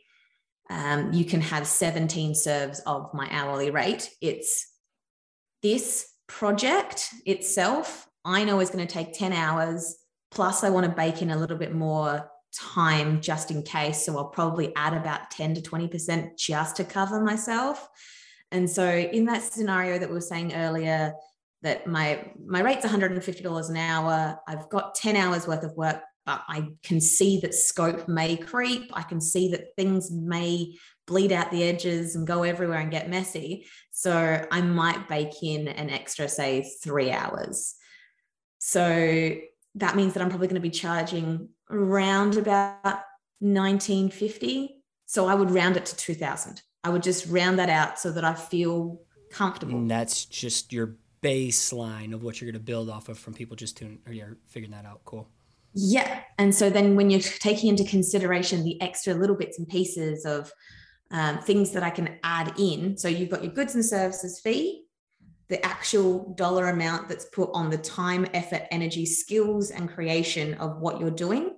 [0.72, 4.66] um, you can have 17 serves of my hourly rate it's
[5.62, 9.98] this project itself i know is going to take 10 hours
[10.32, 14.04] Plus, I want to bake in a little bit more time just in case.
[14.04, 17.86] So I'll probably add about 10 to 20% just to cover myself.
[18.50, 21.14] And so in that scenario that we were saying earlier,
[21.62, 24.38] that my my rate's $150 an hour.
[24.48, 28.90] I've got 10 hours worth of work, I can see that scope may creep.
[28.92, 30.74] I can see that things may
[31.06, 33.66] bleed out the edges and go everywhere and get messy.
[33.90, 37.74] So I might bake in an extra, say, three hours.
[38.58, 39.32] So
[39.74, 43.02] that means that I'm probably going to be charging around about
[43.40, 44.76] 1950.
[45.06, 46.62] So I would round it to 2000.
[46.84, 49.74] I would just round that out so that I feel comfortable.
[49.74, 53.56] And that's just your baseline of what you're going to build off of from people
[53.56, 55.00] just tuning or you're figuring that out.
[55.04, 55.28] Cool.
[55.74, 56.20] Yeah.
[56.38, 60.52] And so then when you're taking into consideration the extra little bits and pieces of
[61.12, 62.96] um, things that I can add in.
[62.96, 64.84] So you've got your goods and services fee,
[65.48, 70.78] the actual dollar amount that's put on the time, effort, energy, skills, and creation of
[70.78, 71.56] what you're doing.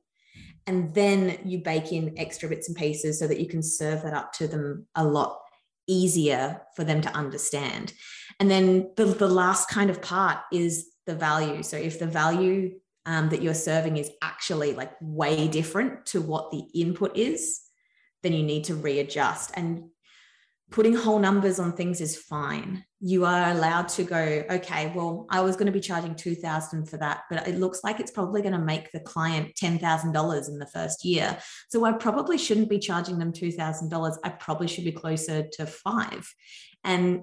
[0.66, 4.14] And then you bake in extra bits and pieces so that you can serve that
[4.14, 5.38] up to them a lot
[5.86, 7.92] easier for them to understand.
[8.40, 11.62] And then the, the last kind of part is the value.
[11.62, 12.72] So if the value
[13.06, 17.60] um, that you're serving is actually like way different to what the input is,
[18.22, 19.50] then you need to readjust.
[19.54, 19.90] And
[20.70, 22.84] putting whole numbers on things is fine.
[22.98, 26.96] You are allowed to go, okay, well, I was going to be charging 2000 for
[26.96, 30.66] that, but it looks like it's probably going to make the client $10,000 in the
[30.66, 31.38] first year.
[31.68, 34.16] So I probably shouldn't be charging them $2,000.
[34.24, 36.34] I probably should be closer to 5.
[36.82, 37.22] And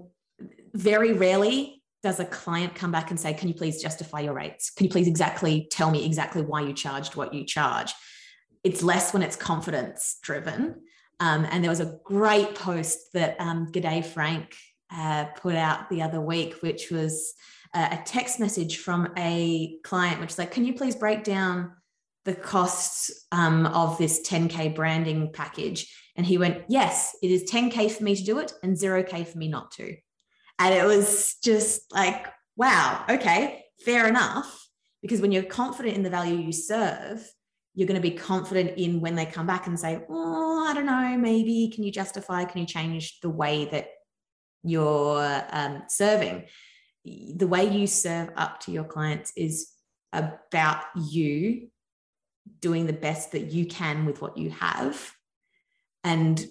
[0.74, 4.72] very rarely does a client come back and say, "Can you please justify your rates?
[4.72, 7.94] Can you please exactly tell me exactly why you charged what you charge?"
[8.64, 10.82] It's less when it's confidence driven
[11.22, 14.56] um, and there was a great post that um, G'day Frank
[14.92, 17.36] uh, put out the other week, which was
[17.76, 21.74] uh, a text message from a client, which is like, can you please break down
[22.26, 25.96] the costs um, of this 10K branding package?
[26.16, 29.38] And he went, yes, it is 10K for me to do it and 0K for
[29.38, 29.96] me not to.
[30.62, 34.68] And it was just like, wow, okay, fair enough.
[35.02, 37.28] Because when you're confident in the value you serve,
[37.74, 40.86] you're going to be confident in when they come back and say, oh, I don't
[40.86, 43.88] know, maybe can you justify, can you change the way that
[44.64, 46.46] you're um, serving?
[47.06, 49.72] The way you serve up to your clients is
[50.14, 51.70] about you
[52.60, 55.12] doing the best that you can with what you have
[56.04, 56.46] and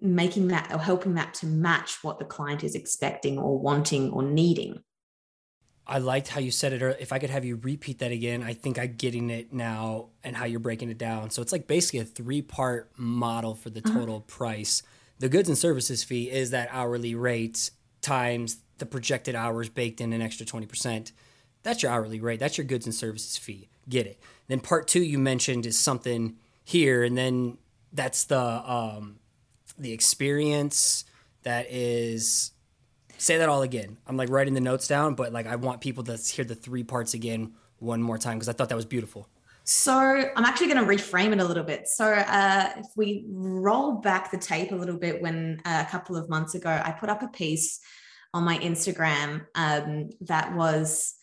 [0.00, 4.22] making that or helping that to match what the client is expecting or wanting or
[4.22, 4.82] needing.
[5.86, 6.82] I liked how you said it.
[6.82, 10.10] Or If I could have you repeat that again, I think I'm getting it now
[10.22, 11.30] and how you're breaking it down.
[11.30, 13.98] So it's like basically a three part model for the uh-huh.
[13.98, 14.24] total uh-huh.
[14.26, 14.82] price.
[15.18, 20.12] The goods and services fee is that hourly rate times the projected hours baked in
[20.12, 21.12] an extra 20%.
[21.62, 22.40] That's your hourly rate.
[22.40, 23.68] That's your goods and services fee.
[23.88, 24.18] Get it.
[24.48, 27.58] Then part two you mentioned is something here, and then
[27.92, 29.18] that's the um,
[29.80, 31.04] the experience
[31.42, 32.52] that is
[33.18, 33.98] say that all again.
[34.06, 36.84] I'm like writing the notes down, but like I want people to hear the three
[36.84, 39.28] parts again one more time because I thought that was beautiful.
[39.64, 41.86] So I'm actually going to reframe it a little bit.
[41.86, 46.16] So uh, if we roll back the tape a little bit, when uh, a couple
[46.16, 47.80] of months ago I put up a piece
[48.32, 51.14] on my Instagram um, that was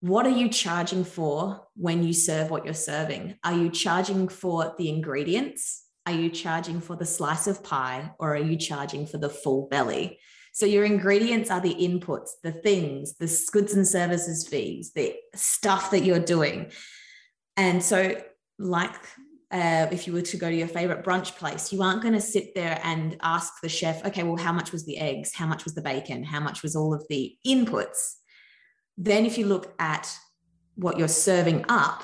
[0.00, 3.36] what are you charging for when you serve what you're serving?
[3.42, 5.85] Are you charging for the ingredients?
[6.06, 9.66] Are you charging for the slice of pie or are you charging for the full
[9.68, 10.20] belly?
[10.52, 15.90] So your ingredients are the inputs, the things, the goods and services fees, the stuff
[15.90, 16.70] that you're doing.
[17.56, 18.16] And so,
[18.58, 18.94] like
[19.50, 22.20] uh, if you were to go to your favorite brunch place, you aren't going to
[22.20, 25.34] sit there and ask the chef, okay, well, how much was the eggs?
[25.34, 26.24] How much was the bacon?
[26.24, 28.14] How much was all of the inputs?
[28.96, 30.16] Then, if you look at
[30.76, 32.02] what you're serving up,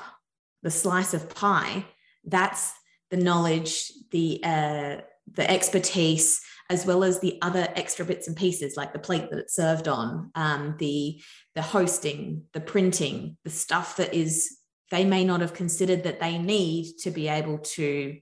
[0.61, 1.85] the slice of pie,
[2.23, 2.73] that's
[3.13, 4.97] the knowledge, the uh,
[5.31, 9.37] the expertise, as well as the other extra bits and pieces like the plate that
[9.37, 11.21] it's served on, um, the
[11.53, 14.57] the hosting, the printing, the stuff that is
[14.89, 18.17] they may not have considered that they need to be able to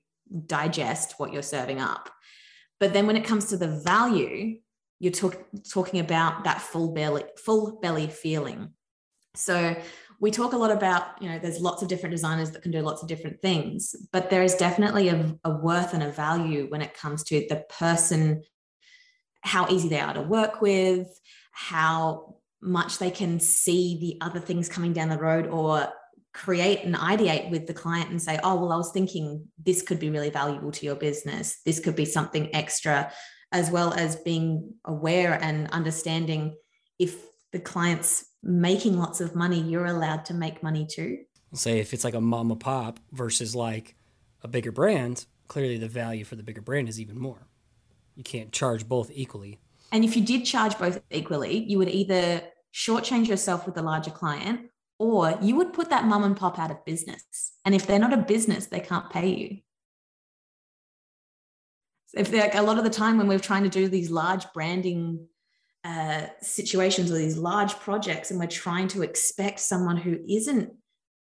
[0.45, 2.09] digest what you're serving up.
[2.77, 4.57] But then when it comes to the value,
[4.99, 5.37] you're talk,
[5.73, 8.73] talking about that full belly, full belly feeling.
[9.35, 9.75] So
[10.21, 12.81] we talk a lot about, you know, there's lots of different designers that can do
[12.81, 16.83] lots of different things, but there is definitely a, a worth and a value when
[16.83, 18.43] it comes to the person,
[19.41, 21.07] how easy they are to work with,
[21.51, 25.87] how much they can see the other things coming down the road or
[26.35, 29.99] create and ideate with the client and say, oh, well, I was thinking this could
[29.99, 31.59] be really valuable to your business.
[31.65, 33.11] This could be something extra,
[33.51, 36.55] as well as being aware and understanding
[36.99, 41.19] if the client's making lots of money, you're allowed to make money too.
[41.53, 43.95] Say if it's like a mom and pop versus like
[44.41, 47.47] a bigger brand, clearly the value for the bigger brand is even more.
[48.15, 49.59] You can't charge both equally.
[49.91, 52.41] And if you did charge both equally, you would either
[52.73, 56.71] shortchange yourself with the larger client or you would put that mom and pop out
[56.71, 57.53] of business.
[57.65, 59.57] And if they're not a business, they can't pay you.
[62.13, 64.45] If they're like a lot of the time when we're trying to do these large
[64.53, 65.27] branding
[65.83, 70.71] uh, situations or these large projects, and we're trying to expect someone who isn't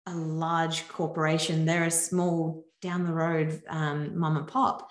[0.06, 4.88] a large corporation, they're a small down the road um, mom and pop,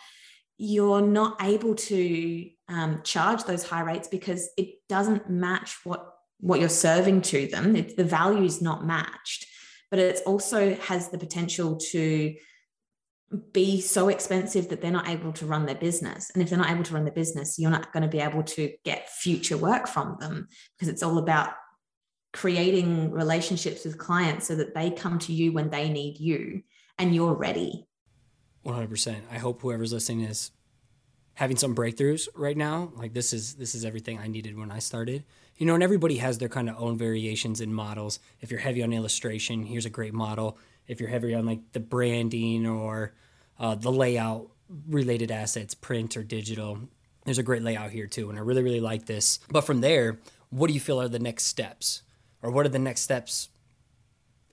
[0.57, 6.05] you're not able to um, charge those high rates because it doesn't match what
[6.41, 7.75] what you're serving to them.
[7.75, 9.45] It's, the value is not matched,
[9.91, 12.33] but it also has the potential to
[13.51, 16.31] be so expensive that they're not able to run their business.
[16.33, 18.43] And if they're not able to run their business, you're not going to be able
[18.43, 21.51] to get future work from them because it's all about
[22.33, 26.63] creating relationships with clients so that they come to you when they need you
[26.97, 27.87] and you're ready.
[28.65, 29.21] 100%.
[29.31, 30.51] I hope whoever's listening is
[31.35, 32.91] having some breakthroughs right now.
[32.95, 35.23] Like this is this is everything I needed when I started.
[35.55, 38.19] You know, and everybody has their kind of own variations in models.
[38.41, 40.57] If you're heavy on illustration, here's a great model
[40.89, 43.13] if you're heavy on like the branding or
[43.57, 44.49] uh, the layout
[44.87, 46.79] related assets, print or digital,
[47.23, 49.39] There's a great layout here too, and I really, really like this.
[49.49, 50.19] But from there,
[50.49, 52.01] what do you feel are the next steps?
[52.41, 53.49] Or what are the next steps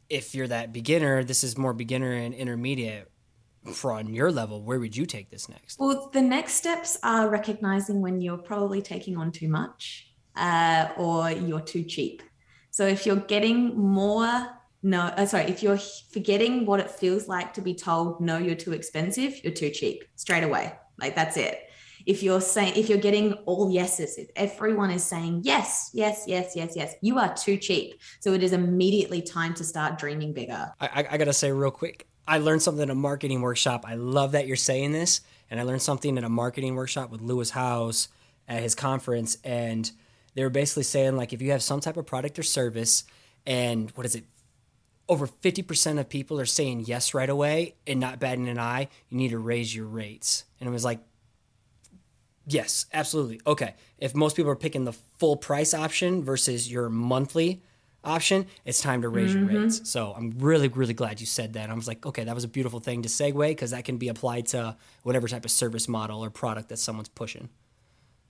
[0.08, 1.24] if you're that beginner?
[1.24, 3.10] This is more beginner and intermediate
[3.72, 5.78] for on your level, where would you take this next?
[5.78, 11.30] Well, the next steps are recognizing when you're probably taking on too much uh, or
[11.30, 12.22] you're too cheap.
[12.70, 14.48] So if you're getting more,
[14.86, 15.80] no, uh, sorry, if you're
[16.12, 20.04] forgetting what it feels like to be told, no, you're too expensive, you're too cheap
[20.14, 20.72] straight away.
[20.96, 21.58] Like that's it.
[22.06, 26.52] If you're saying, if you're getting all yeses, if everyone is saying yes, yes, yes,
[26.54, 28.00] yes, yes, you are too cheap.
[28.20, 30.72] So it is immediately time to start dreaming bigger.
[30.80, 33.84] I, I, I got to say real quick, I learned something in a marketing workshop.
[33.88, 35.20] I love that you're saying this.
[35.50, 38.06] And I learned something in a marketing workshop with Lewis Howes
[38.46, 39.36] at his conference.
[39.42, 39.90] And
[40.34, 43.02] they were basically saying, like, if you have some type of product or service,
[43.46, 44.24] and what is it?
[45.08, 49.16] Over 50% of people are saying yes right away and not batting an eye, you
[49.16, 50.44] need to raise your rates.
[50.60, 51.00] And it was like,
[52.46, 53.40] yes, absolutely.
[53.46, 53.74] Okay.
[53.98, 57.62] If most people are picking the full price option versus your monthly
[58.02, 59.50] option, it's time to raise mm-hmm.
[59.50, 59.88] your rates.
[59.88, 61.70] So I'm really, really glad you said that.
[61.70, 64.08] I was like, okay, that was a beautiful thing to segue because that can be
[64.08, 67.48] applied to whatever type of service model or product that someone's pushing.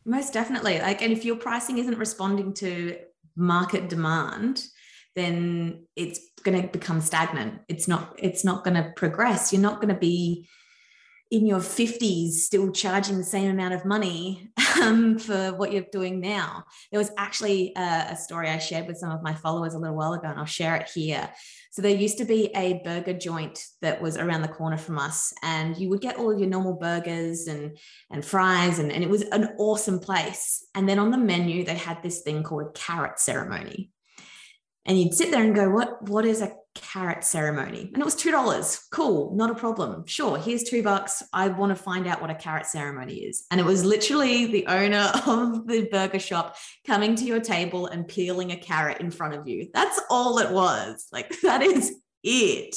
[0.05, 0.79] Most definitely.
[0.79, 2.97] Like, and if your pricing isn't responding to
[3.35, 4.67] market demand,
[5.15, 7.61] then it's going to become stagnant.
[7.69, 8.15] It's not.
[8.19, 9.53] It's not going to progress.
[9.53, 10.49] You're not going to be
[11.33, 16.21] in your 50s still charging the same amount of money um, for what you're doing
[16.21, 16.65] now.
[16.93, 19.97] There was actually a, a, story I shared with some of my followers a little
[19.97, 21.29] while ago, and I'll share it here.
[21.73, 25.33] So, there used to be a burger joint that was around the corner from us,
[25.43, 27.77] and you would get all of your normal burgers and,
[28.11, 30.65] and fries, and, and it was an awesome place.
[30.77, 33.91] And then on the menu, they had this thing called carrot ceremony.
[34.87, 37.91] And you'd sit there and go, What, what is a carrot ceremony?
[37.93, 38.87] And it was two dollars.
[38.91, 39.35] Cool.
[39.35, 40.07] Not a problem.
[40.07, 41.23] Sure here's two bucks.
[41.33, 43.45] I want to find out what a carrot ceremony is.
[43.51, 46.57] And it was literally the owner of the burger shop
[46.87, 49.69] coming to your table and peeling a carrot in front of you.
[49.75, 51.07] That's all it was.
[51.13, 52.77] Like that is it.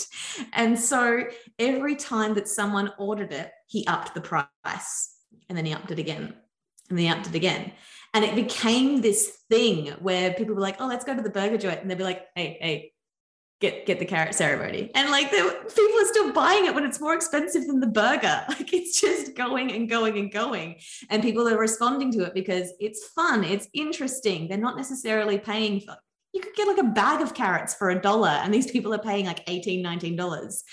[0.54, 1.24] And so
[1.58, 5.16] every time that someone ordered it he upped the price.
[5.48, 6.34] And then he upped it again.
[6.90, 7.72] And then he upped it again
[8.14, 11.58] and it became this thing where people were like, oh, let's go to the burger
[11.58, 11.82] joint.
[11.82, 12.94] And they'd be like, hey, hey,
[13.62, 14.92] get get the carrot ceremony.
[14.96, 18.44] And like the people are still buying it when it's more expensive than the burger.
[18.50, 20.78] Like it's just going and going and going.
[21.10, 24.48] And people are responding to it because it's fun it's interesting.
[24.48, 25.96] They're not necessarily paying for
[26.34, 29.00] you could get like a bag of carrots for a dollar and these people are
[29.00, 30.64] paying like 18 19 dollars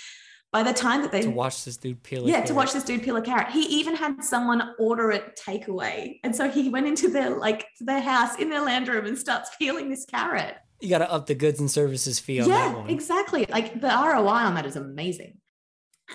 [0.51, 2.47] by the time that they to watch this dude peel yeah carrot.
[2.47, 6.35] to watch this dude peel a carrot he even had someone order it takeaway and
[6.35, 9.89] so he went into their like their house in their land room and starts peeling
[9.89, 12.89] this carrot you got to up the goods and services fee on yeah, that one.
[12.89, 13.45] Exactly.
[13.49, 15.37] Like the ROI on that is amazing.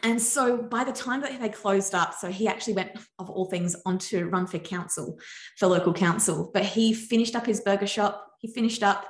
[0.02, 3.46] And so by the time that they closed up, so he actually went, of all
[3.46, 5.18] things, on to run for council,
[5.58, 6.50] for local council.
[6.54, 9.06] But he finished up his burger shop, he finished up,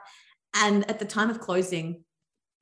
[0.57, 2.03] and at the time of closing,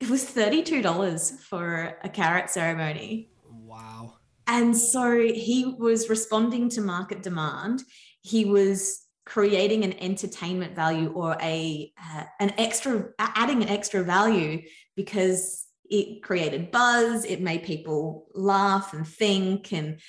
[0.01, 3.29] it was $32 for a carrot ceremony.
[3.47, 4.15] Wow.
[4.47, 7.83] And so he was responding to market demand.
[8.21, 14.61] He was creating an entertainment value or a uh, an extra adding an extra value
[14.95, 19.99] because it created buzz it made people laugh and think and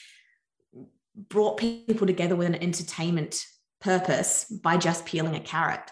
[1.29, 3.45] brought people together with an entertainment
[3.83, 5.91] purpose by just peeling a carrot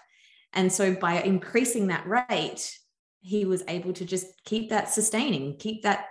[0.53, 2.75] and so by increasing that rate
[3.21, 6.07] he was able to just keep that sustaining keep that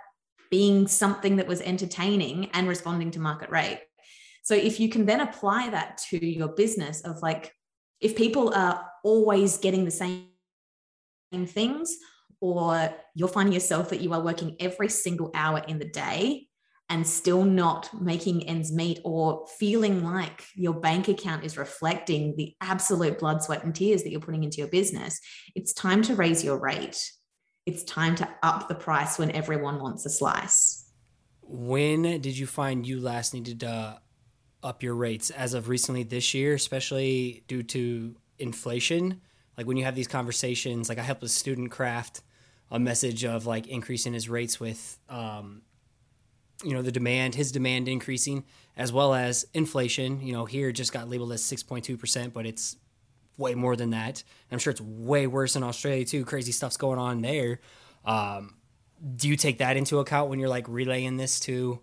[0.51, 3.81] being something that was entertaining and responding to market rate.
[4.43, 7.53] So if you can then apply that to your business of like,
[8.01, 10.27] if people are always getting the same
[11.45, 11.95] things,
[12.41, 16.47] or you're finding yourself that you are working every single hour in the day
[16.91, 22.53] and still not making ends meet or feeling like your bank account is reflecting the
[22.59, 25.19] absolute blood, sweat, and tears that you're putting into your business,
[25.55, 27.11] it's time to raise your rate.
[27.65, 30.91] It's time to up the price when everyone wants a slice.
[31.41, 34.01] When did you find you last needed to
[34.61, 39.21] up your rates as of recently this year, especially due to inflation.
[39.57, 42.21] Like when you have these conversations, like I helped a student craft
[42.69, 45.61] a message of like increasing his rates with, um,
[46.63, 48.43] you know, the demand, his demand increasing,
[48.77, 50.21] as well as inflation.
[50.21, 52.75] You know, here just got labeled as 6.2%, but it's
[53.37, 54.23] way more than that.
[54.51, 56.25] I'm sure it's way worse in Australia too.
[56.25, 57.59] Crazy stuff's going on there.
[58.05, 58.55] Um,
[59.15, 61.81] do you take that into account when you're like relaying this to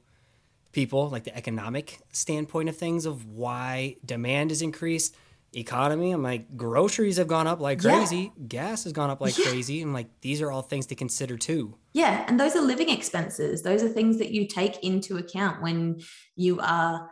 [0.72, 5.14] people, like the economic standpoint of things of why demand is increased.
[5.54, 8.32] Economy, I'm like, groceries have gone up like crazy.
[8.36, 8.46] Yeah.
[8.48, 9.46] Gas has gone up like yeah.
[9.46, 9.80] crazy.
[9.80, 11.74] I'm like, these are all things to consider too.
[11.94, 12.24] Yeah.
[12.28, 13.62] And those are living expenses.
[13.62, 16.00] Those are things that you take into account when
[16.36, 17.10] you are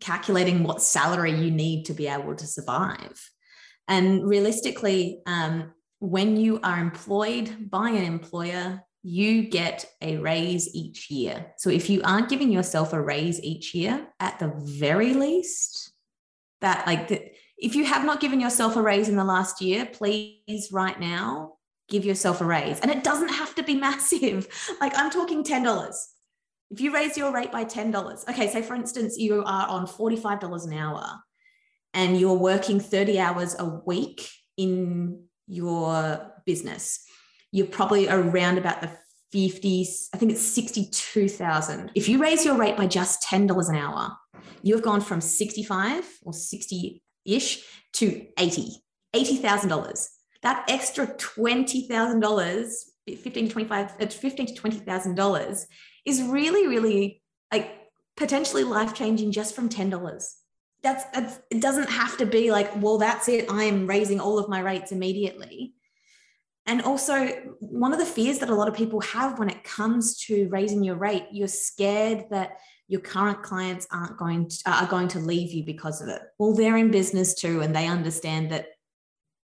[0.00, 3.30] calculating what salary you need to be able to survive.
[3.86, 11.10] And realistically, um, when you are employed by an employer, you get a raise each
[11.10, 11.52] year.
[11.58, 15.92] So if you aren't giving yourself a raise each year, at the very least,
[16.62, 19.86] that like the, if you have not given yourself a raise in the last year,
[19.86, 21.54] please right now
[21.88, 22.80] give yourself a raise.
[22.80, 24.48] And it doesn't have to be massive.
[24.80, 25.94] Like I'm talking $10.
[26.70, 30.64] If you raise your rate by $10, okay, say for instance, you are on $45
[30.64, 31.04] an hour
[31.92, 37.04] and you're working 30 hours a week in your business,
[37.52, 38.90] you're probably around about the
[39.32, 41.92] 50s, I think it's 62,000.
[41.94, 44.16] If you raise your rate by just $10 an hour,
[44.62, 47.64] you've gone from 65 or 60 ish
[47.94, 48.82] to 80,
[49.14, 50.08] $80,000.
[50.42, 52.74] That extra $20,000,
[53.06, 55.66] 15 to 25, uh, 15 to $20,000
[56.04, 57.22] is really, really
[57.52, 57.70] like
[58.16, 60.34] potentially life changing just from $10.
[60.82, 63.50] That's, that's, it doesn't have to be like, well, that's it.
[63.50, 65.74] I am raising all of my rates immediately.
[66.66, 67.26] And also,
[67.60, 70.82] one of the fears that a lot of people have when it comes to raising
[70.82, 72.58] your rate, you're scared that
[72.88, 76.22] your current clients aren't going to, uh, are going to leave you because of it.
[76.38, 78.66] Well, they're in business too, and they understand that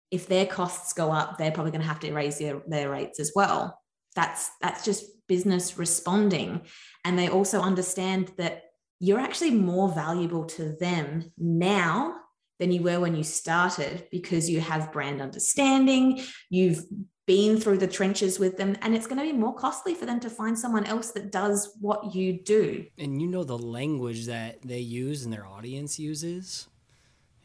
[0.09, 3.19] if their costs go up, they're probably going to have to raise their, their rates
[3.19, 3.79] as well.
[4.15, 6.61] That's that's just business responding,
[7.05, 8.63] and they also understand that
[8.99, 12.15] you're actually more valuable to them now
[12.59, 16.85] than you were when you started because you have brand understanding, you've
[17.25, 20.19] been through the trenches with them, and it's going to be more costly for them
[20.19, 22.85] to find someone else that does what you do.
[22.97, 26.67] And you know the language that they use and their audience uses.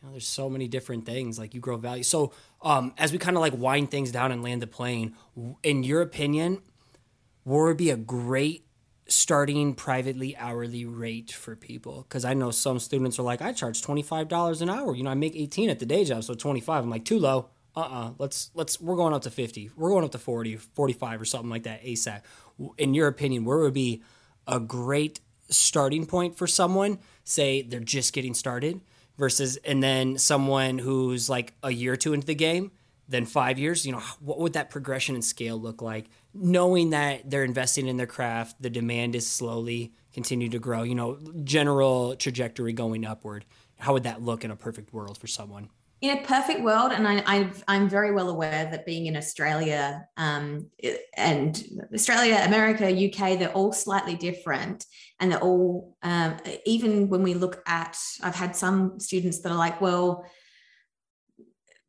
[0.01, 2.03] You know, there's so many different things like you grow value.
[2.03, 5.14] So, um, as we kind of like wind things down and land the plane,
[5.62, 6.62] in your opinion,
[7.45, 8.66] would be a great
[9.09, 13.81] starting privately hourly rate for people because i know some students are like i charge
[13.81, 16.91] $25 an hour you know i make 18 at the day job so 25 i'm
[16.91, 20.18] like too low uh-uh let's let's we're going up to 50 we're going up to
[20.18, 22.22] 40 45 or something like that asap
[22.79, 24.03] in your opinion where would be
[24.47, 28.81] a great starting point for someone say they're just getting started
[29.18, 32.72] versus and then someone who's like a year or two into the game
[33.09, 36.07] then five years you know what would that progression and scale look like
[36.39, 40.95] knowing that they're investing in their craft, the demand is slowly continue to grow, you
[40.95, 43.45] know, general trajectory going upward.
[43.79, 45.70] How would that look in a perfect world for someone?
[46.03, 50.66] In a perfect world, and I, am very well aware that being in Australia um,
[51.16, 51.62] and
[51.94, 54.84] Australia, America, UK, they're all slightly different.
[55.18, 56.36] And they're all, um,
[56.66, 60.26] even when we look at, I've had some students that are like, well,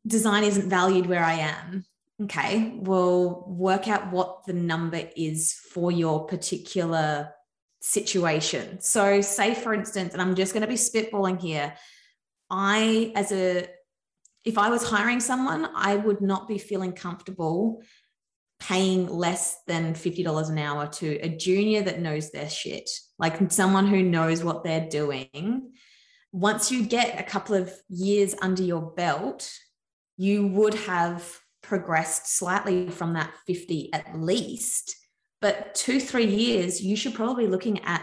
[0.06, 1.84] design isn't valued where I am
[2.22, 7.32] okay, we'll work out what the number is for your particular
[7.80, 8.80] situation.
[8.80, 11.74] So, say for instance, and I'm just going to be spitballing here,
[12.50, 13.68] I, as a,
[14.44, 17.82] if I was hiring someone, I would not be feeling comfortable
[18.60, 23.86] paying less than $50 an hour to a junior that knows their shit, like someone
[23.86, 25.72] who knows what they're doing.
[26.32, 29.50] Once you get a couple of years under your belt,
[30.16, 34.96] you would have progressed slightly from that 50 at least.
[35.40, 38.02] But two, three years, you should probably be looking at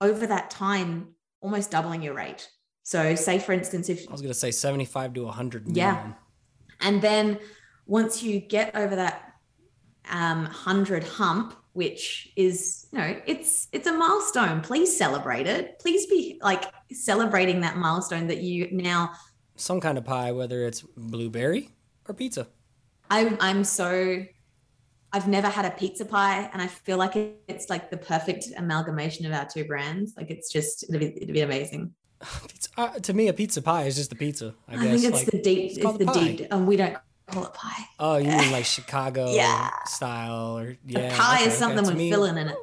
[0.00, 2.48] over that time almost doubling your rate.
[2.82, 5.76] So, say for instance, if I was going to say 75 to 100.
[5.76, 6.12] Yeah.
[6.80, 7.38] And then
[7.86, 9.34] once you get over that
[10.10, 14.60] um, 100 hump, which is, you know, it's it's a milestone.
[14.60, 15.78] Please celebrate it.
[15.78, 19.12] Please be like celebrating that milestone that you now
[19.56, 21.70] some kind of pie, whether it's blueberry
[22.08, 22.48] or pizza.
[23.10, 24.24] I'm I'm so
[25.12, 27.14] I've never had a pizza pie, and I feel like
[27.48, 30.14] it's like the perfect amalgamation of our two brands.
[30.16, 31.94] Like it's just it'd be, it'd be amazing.
[32.76, 34.54] Uh, to me, a pizza pie is just a pizza.
[34.66, 35.02] I, I guess.
[35.02, 35.70] think it's like, the deep.
[35.72, 36.24] It's, it's the pie.
[36.24, 36.96] deep, and we don't
[37.26, 37.84] call it pie.
[37.98, 39.70] Oh, you mean like Chicago yeah.
[39.84, 41.12] style, or yeah?
[41.12, 41.88] A pie okay, is something okay.
[41.88, 42.56] with me, filling in it.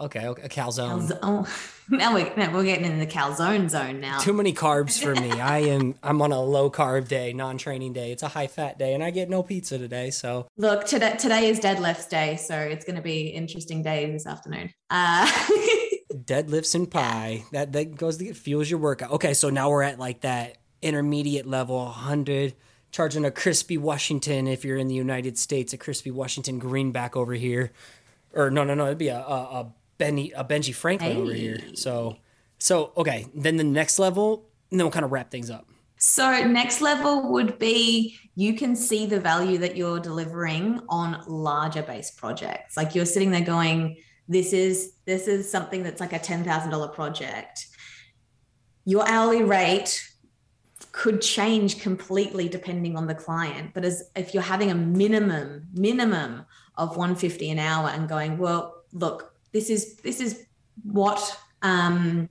[0.00, 1.02] Okay, okay, a calzone.
[1.02, 1.18] calzone.
[1.22, 1.46] Oh,
[1.90, 4.18] now we're now we're getting in the calzone zone now.
[4.18, 5.30] Too many carbs for me.
[5.40, 8.12] I am I'm on a low carb day, non training day.
[8.12, 10.10] It's a high fat day, and I get no pizza today.
[10.10, 14.26] So look, today today is deadlifts day, so it's going to be interesting day this
[14.26, 14.72] afternoon.
[14.88, 15.30] Uh,
[16.26, 17.44] deadlifts and pie.
[17.52, 19.10] That that goes to fuels your workout.
[19.12, 22.54] Okay, so now we're at like that intermediate level, hundred.
[22.92, 27.34] Charging a crispy Washington if you're in the United States, a crispy Washington greenback over
[27.34, 27.70] here
[28.34, 31.20] or no, no, no, it'd be a a, a Benny a Benji Franklin hey.
[31.20, 31.60] over here.
[31.74, 32.16] So
[32.58, 35.66] so okay, then the next level, and then we'll kind of wrap things up.
[35.98, 41.82] So next level would be you can see the value that you're delivering on larger
[41.82, 42.76] base projects.
[42.76, 43.98] Like you're sitting there going,
[44.30, 47.66] this is this is something that's like a ten thousand dollar project.
[48.84, 50.10] your hourly rate
[50.92, 53.72] could change completely depending on the client.
[53.74, 58.84] But as if you're having a minimum, minimum of 150 an hour and going, well,
[58.92, 60.46] look, this is this is
[60.82, 62.28] what um,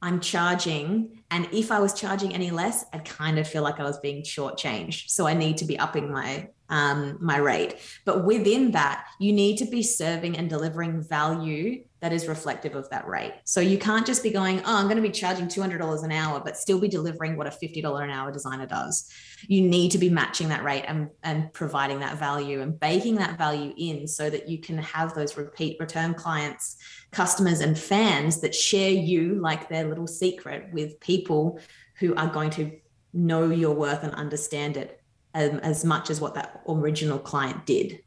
[0.00, 1.22] I'm charging.
[1.30, 4.22] And if I was charging any less, I'd kind of feel like I was being
[4.22, 5.10] shortchanged.
[5.10, 7.76] So I need to be upping my um, my rate.
[8.06, 12.88] But within that, you need to be serving and delivering value that is reflective of
[12.90, 13.34] that rate.
[13.44, 16.40] So you can't just be going, oh, I'm going to be charging $200 an hour,
[16.40, 19.08] but still be delivering what a $50 an hour designer does.
[19.46, 23.38] You need to be matching that rate and, and providing that value and baking that
[23.38, 26.78] value in so that you can have those repeat return clients,
[27.12, 31.60] customers, and fans that share you like their little secret with people
[32.00, 32.72] who are going to
[33.12, 35.01] know your worth and understand it
[35.34, 38.00] um, as much as what that original client did.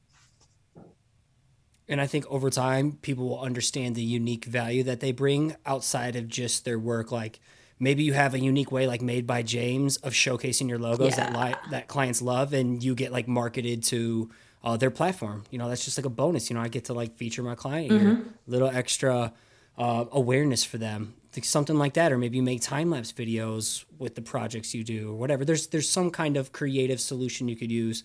[1.88, 6.15] And I think over time, people will understand the unique value that they bring outside
[6.15, 7.11] of just their work.
[7.11, 7.39] Like
[7.80, 11.30] maybe you have a unique way, like made by James, of showcasing your logos yeah.
[11.30, 14.32] that li- that clients love, and you get like marketed to
[14.63, 15.43] uh, their platform.
[15.51, 16.49] You know, that's just like a bonus.
[16.49, 18.05] You know, I get to like feature my client mm-hmm.
[18.05, 19.32] here, little extra
[19.78, 21.13] uh, awareness for them
[21.43, 25.11] something like that or maybe you make time lapse videos with the projects you do
[25.11, 28.03] or whatever there's there's some kind of creative solution you could use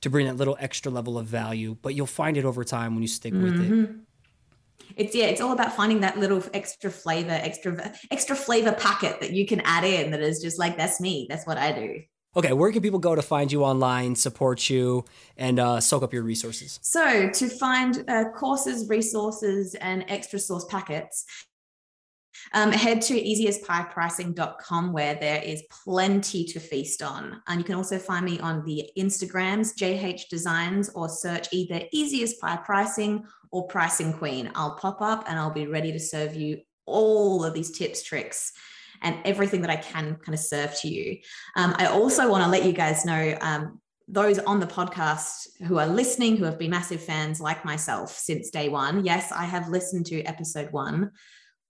[0.00, 3.02] to bring that little extra level of value but you'll find it over time when
[3.02, 3.44] you stick mm-hmm.
[3.44, 3.98] with it mm-hmm.
[4.96, 9.32] it's yeah it's all about finding that little extra flavor extra extra flavor packet that
[9.32, 12.00] you can add in that is just like that's me that's what i do
[12.36, 15.04] Okay, where can people go to find you online, support you,
[15.36, 16.80] and uh, soak up your resources?
[16.82, 21.24] So, to find uh, courses, resources, and extra source packets,
[22.52, 27.42] um, head to easyasPiePricing.com where there is plenty to feast on.
[27.46, 32.22] And you can also find me on the Instagrams, JH Designs, or search either Easy
[32.22, 34.50] as Pie Pricing or Pricing Queen.
[34.54, 38.52] I'll pop up and I'll be ready to serve you all of these tips, tricks,
[39.02, 41.18] and everything that I can kind of serve to you.
[41.56, 45.78] Um, I also want to let you guys know um, those on the podcast who
[45.78, 49.04] are listening, who have been massive fans like myself since day one.
[49.04, 51.10] Yes, I have listened to episode one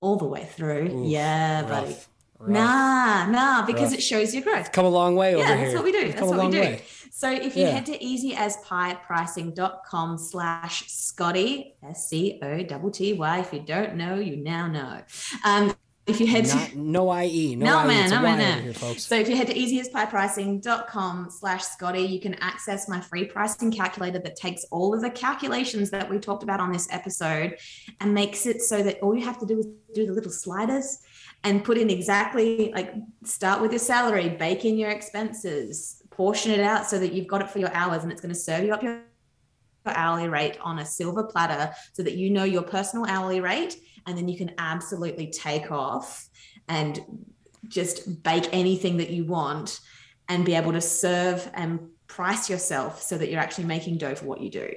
[0.01, 0.87] all the way through.
[0.87, 1.97] Oof, yeah, rough, buddy.
[2.39, 3.99] Rough, nah, nah, because rough.
[3.99, 4.73] it shows your growth.
[4.73, 5.75] come a long way yeah, over that's here.
[5.77, 6.13] what we do.
[6.13, 6.61] That's what we do.
[6.61, 6.83] Way.
[7.11, 7.71] So if you yeah.
[7.71, 15.01] head to easyasPiePricing.com slash Scotty, S-C-O-T-T-Y, if you don't know, you now know.
[15.45, 15.77] Um,
[16.07, 18.63] if you head Not, to no IE, no, no IE, man, no man.
[18.63, 19.05] Here, folks.
[19.05, 24.19] So if you head to easyasPiePricing.com slash Scotty, you can access my free pricing calculator
[24.19, 27.57] that takes all of the calculations that we talked about on this episode
[28.01, 30.99] and makes it so that all you have to do is do the little sliders
[31.43, 32.93] and put in exactly like
[33.25, 37.41] start with your salary, bake in your expenses, portion it out so that you've got
[37.41, 39.01] it for your hours and it's going to serve you up your
[39.91, 43.77] hourly rate on a silver platter so that you know your personal hourly rate
[44.07, 46.29] and then you can absolutely take off
[46.69, 47.01] and
[47.69, 49.81] just bake anything that you want
[50.29, 54.27] and be able to serve and price yourself so that you're actually making dough for
[54.27, 54.69] what you do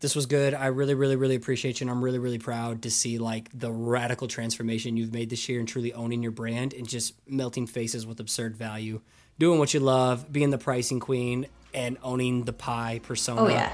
[0.00, 0.54] this was good.
[0.54, 1.84] I really, really, really appreciate you.
[1.84, 5.60] And I'm really, really proud to see like the radical transformation you've made this year
[5.60, 9.02] and truly owning your brand and just melting faces with absurd value,
[9.38, 13.42] doing what you love, being the pricing queen and owning the pie persona.
[13.42, 13.72] Oh, yeah.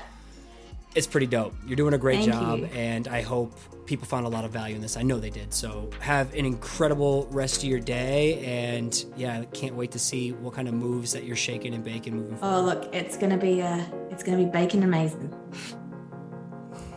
[0.96, 1.54] It's pretty dope.
[1.66, 2.58] You're doing a great Thank job.
[2.60, 2.64] You.
[2.66, 3.52] And I hope
[3.84, 4.96] people found a lot of value in this.
[4.96, 5.52] I know they did.
[5.52, 8.42] So have an incredible rest of your day.
[8.44, 11.84] And yeah, I can't wait to see what kind of moves that you're shaking and
[11.84, 12.56] baking moving forward.
[12.56, 15.32] Oh, look, it's to be, uh, it's going to be baking amazing.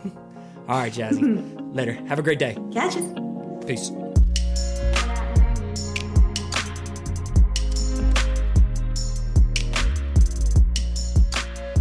[0.66, 1.74] All right, Jazzy.
[1.74, 1.92] Later.
[2.06, 2.56] Have a great day.
[2.72, 3.60] Catch you.
[3.66, 3.90] Peace.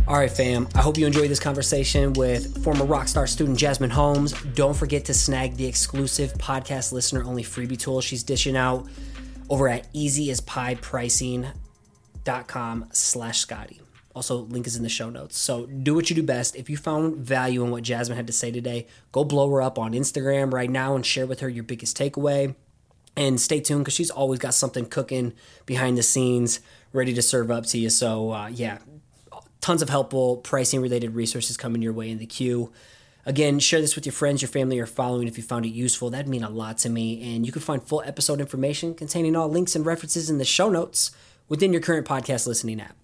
[0.09, 0.67] All right, fam.
[0.73, 4.33] I hope you enjoyed this conversation with former Rockstar student Jasmine Holmes.
[4.55, 8.87] Don't forget to snag the exclusive podcast listener only freebie tool she's dishing out
[9.51, 13.81] over at easyasPiePricing.com slash Scotty.
[14.15, 15.37] Also, link is in the show notes.
[15.37, 16.55] So do what you do best.
[16.55, 19.77] If you found value in what Jasmine had to say today, go blow her up
[19.77, 22.55] on Instagram right now and share with her your biggest takeaway.
[23.15, 25.33] And stay tuned because she's always got something cooking
[25.67, 26.61] behind the scenes
[26.93, 27.91] ready to serve up to you.
[27.91, 28.79] So, uh, yeah,
[29.61, 32.71] tons of helpful pricing related resources coming your way in the queue.
[33.25, 36.09] Again, share this with your friends, your family, or following if you found it useful.
[36.09, 37.35] That'd mean a lot to me.
[37.35, 40.69] And you can find full episode information containing all links and references in the show
[40.69, 41.11] notes
[41.47, 42.95] within your current podcast listening app.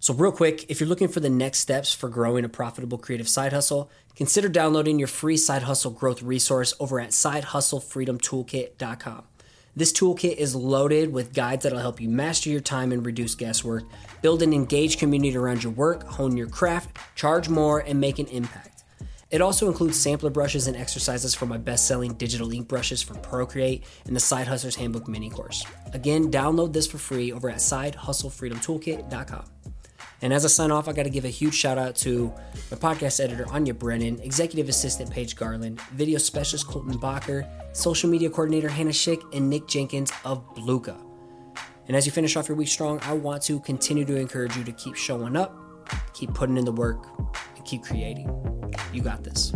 [0.00, 3.28] So, real quick, if you're looking for the next steps for growing a profitable creative
[3.28, 9.24] side hustle, consider downloading your free side hustle growth resource over at sidehustlefreedomtoolkit.com.
[9.76, 13.84] This toolkit is loaded with guides that'll help you master your time and reduce guesswork,
[14.20, 18.26] build an engaged community around your work, hone your craft, charge more, and make an
[18.26, 18.82] impact.
[19.30, 23.14] It also includes sampler brushes and exercises for my best selling digital ink brushes for
[23.14, 25.64] Procreate and the Side Hustlers Handbook mini course.
[25.92, 29.44] Again, download this for free over at sidehustlefreedomtoolkit.com.
[30.22, 32.32] And as I sign off, I got to give a huge shout out to
[32.70, 38.28] my podcast editor, Anya Brennan, executive assistant, Paige Garland, video specialist, Colton Bacher, social media
[38.28, 41.00] coordinator, Hannah Schick, and Nick Jenkins of Bluka.
[41.88, 44.64] And as you finish off your week strong, I want to continue to encourage you
[44.64, 45.56] to keep showing up,
[46.12, 47.06] keep putting in the work,
[47.56, 48.28] and keep creating.
[48.92, 49.52] You got this.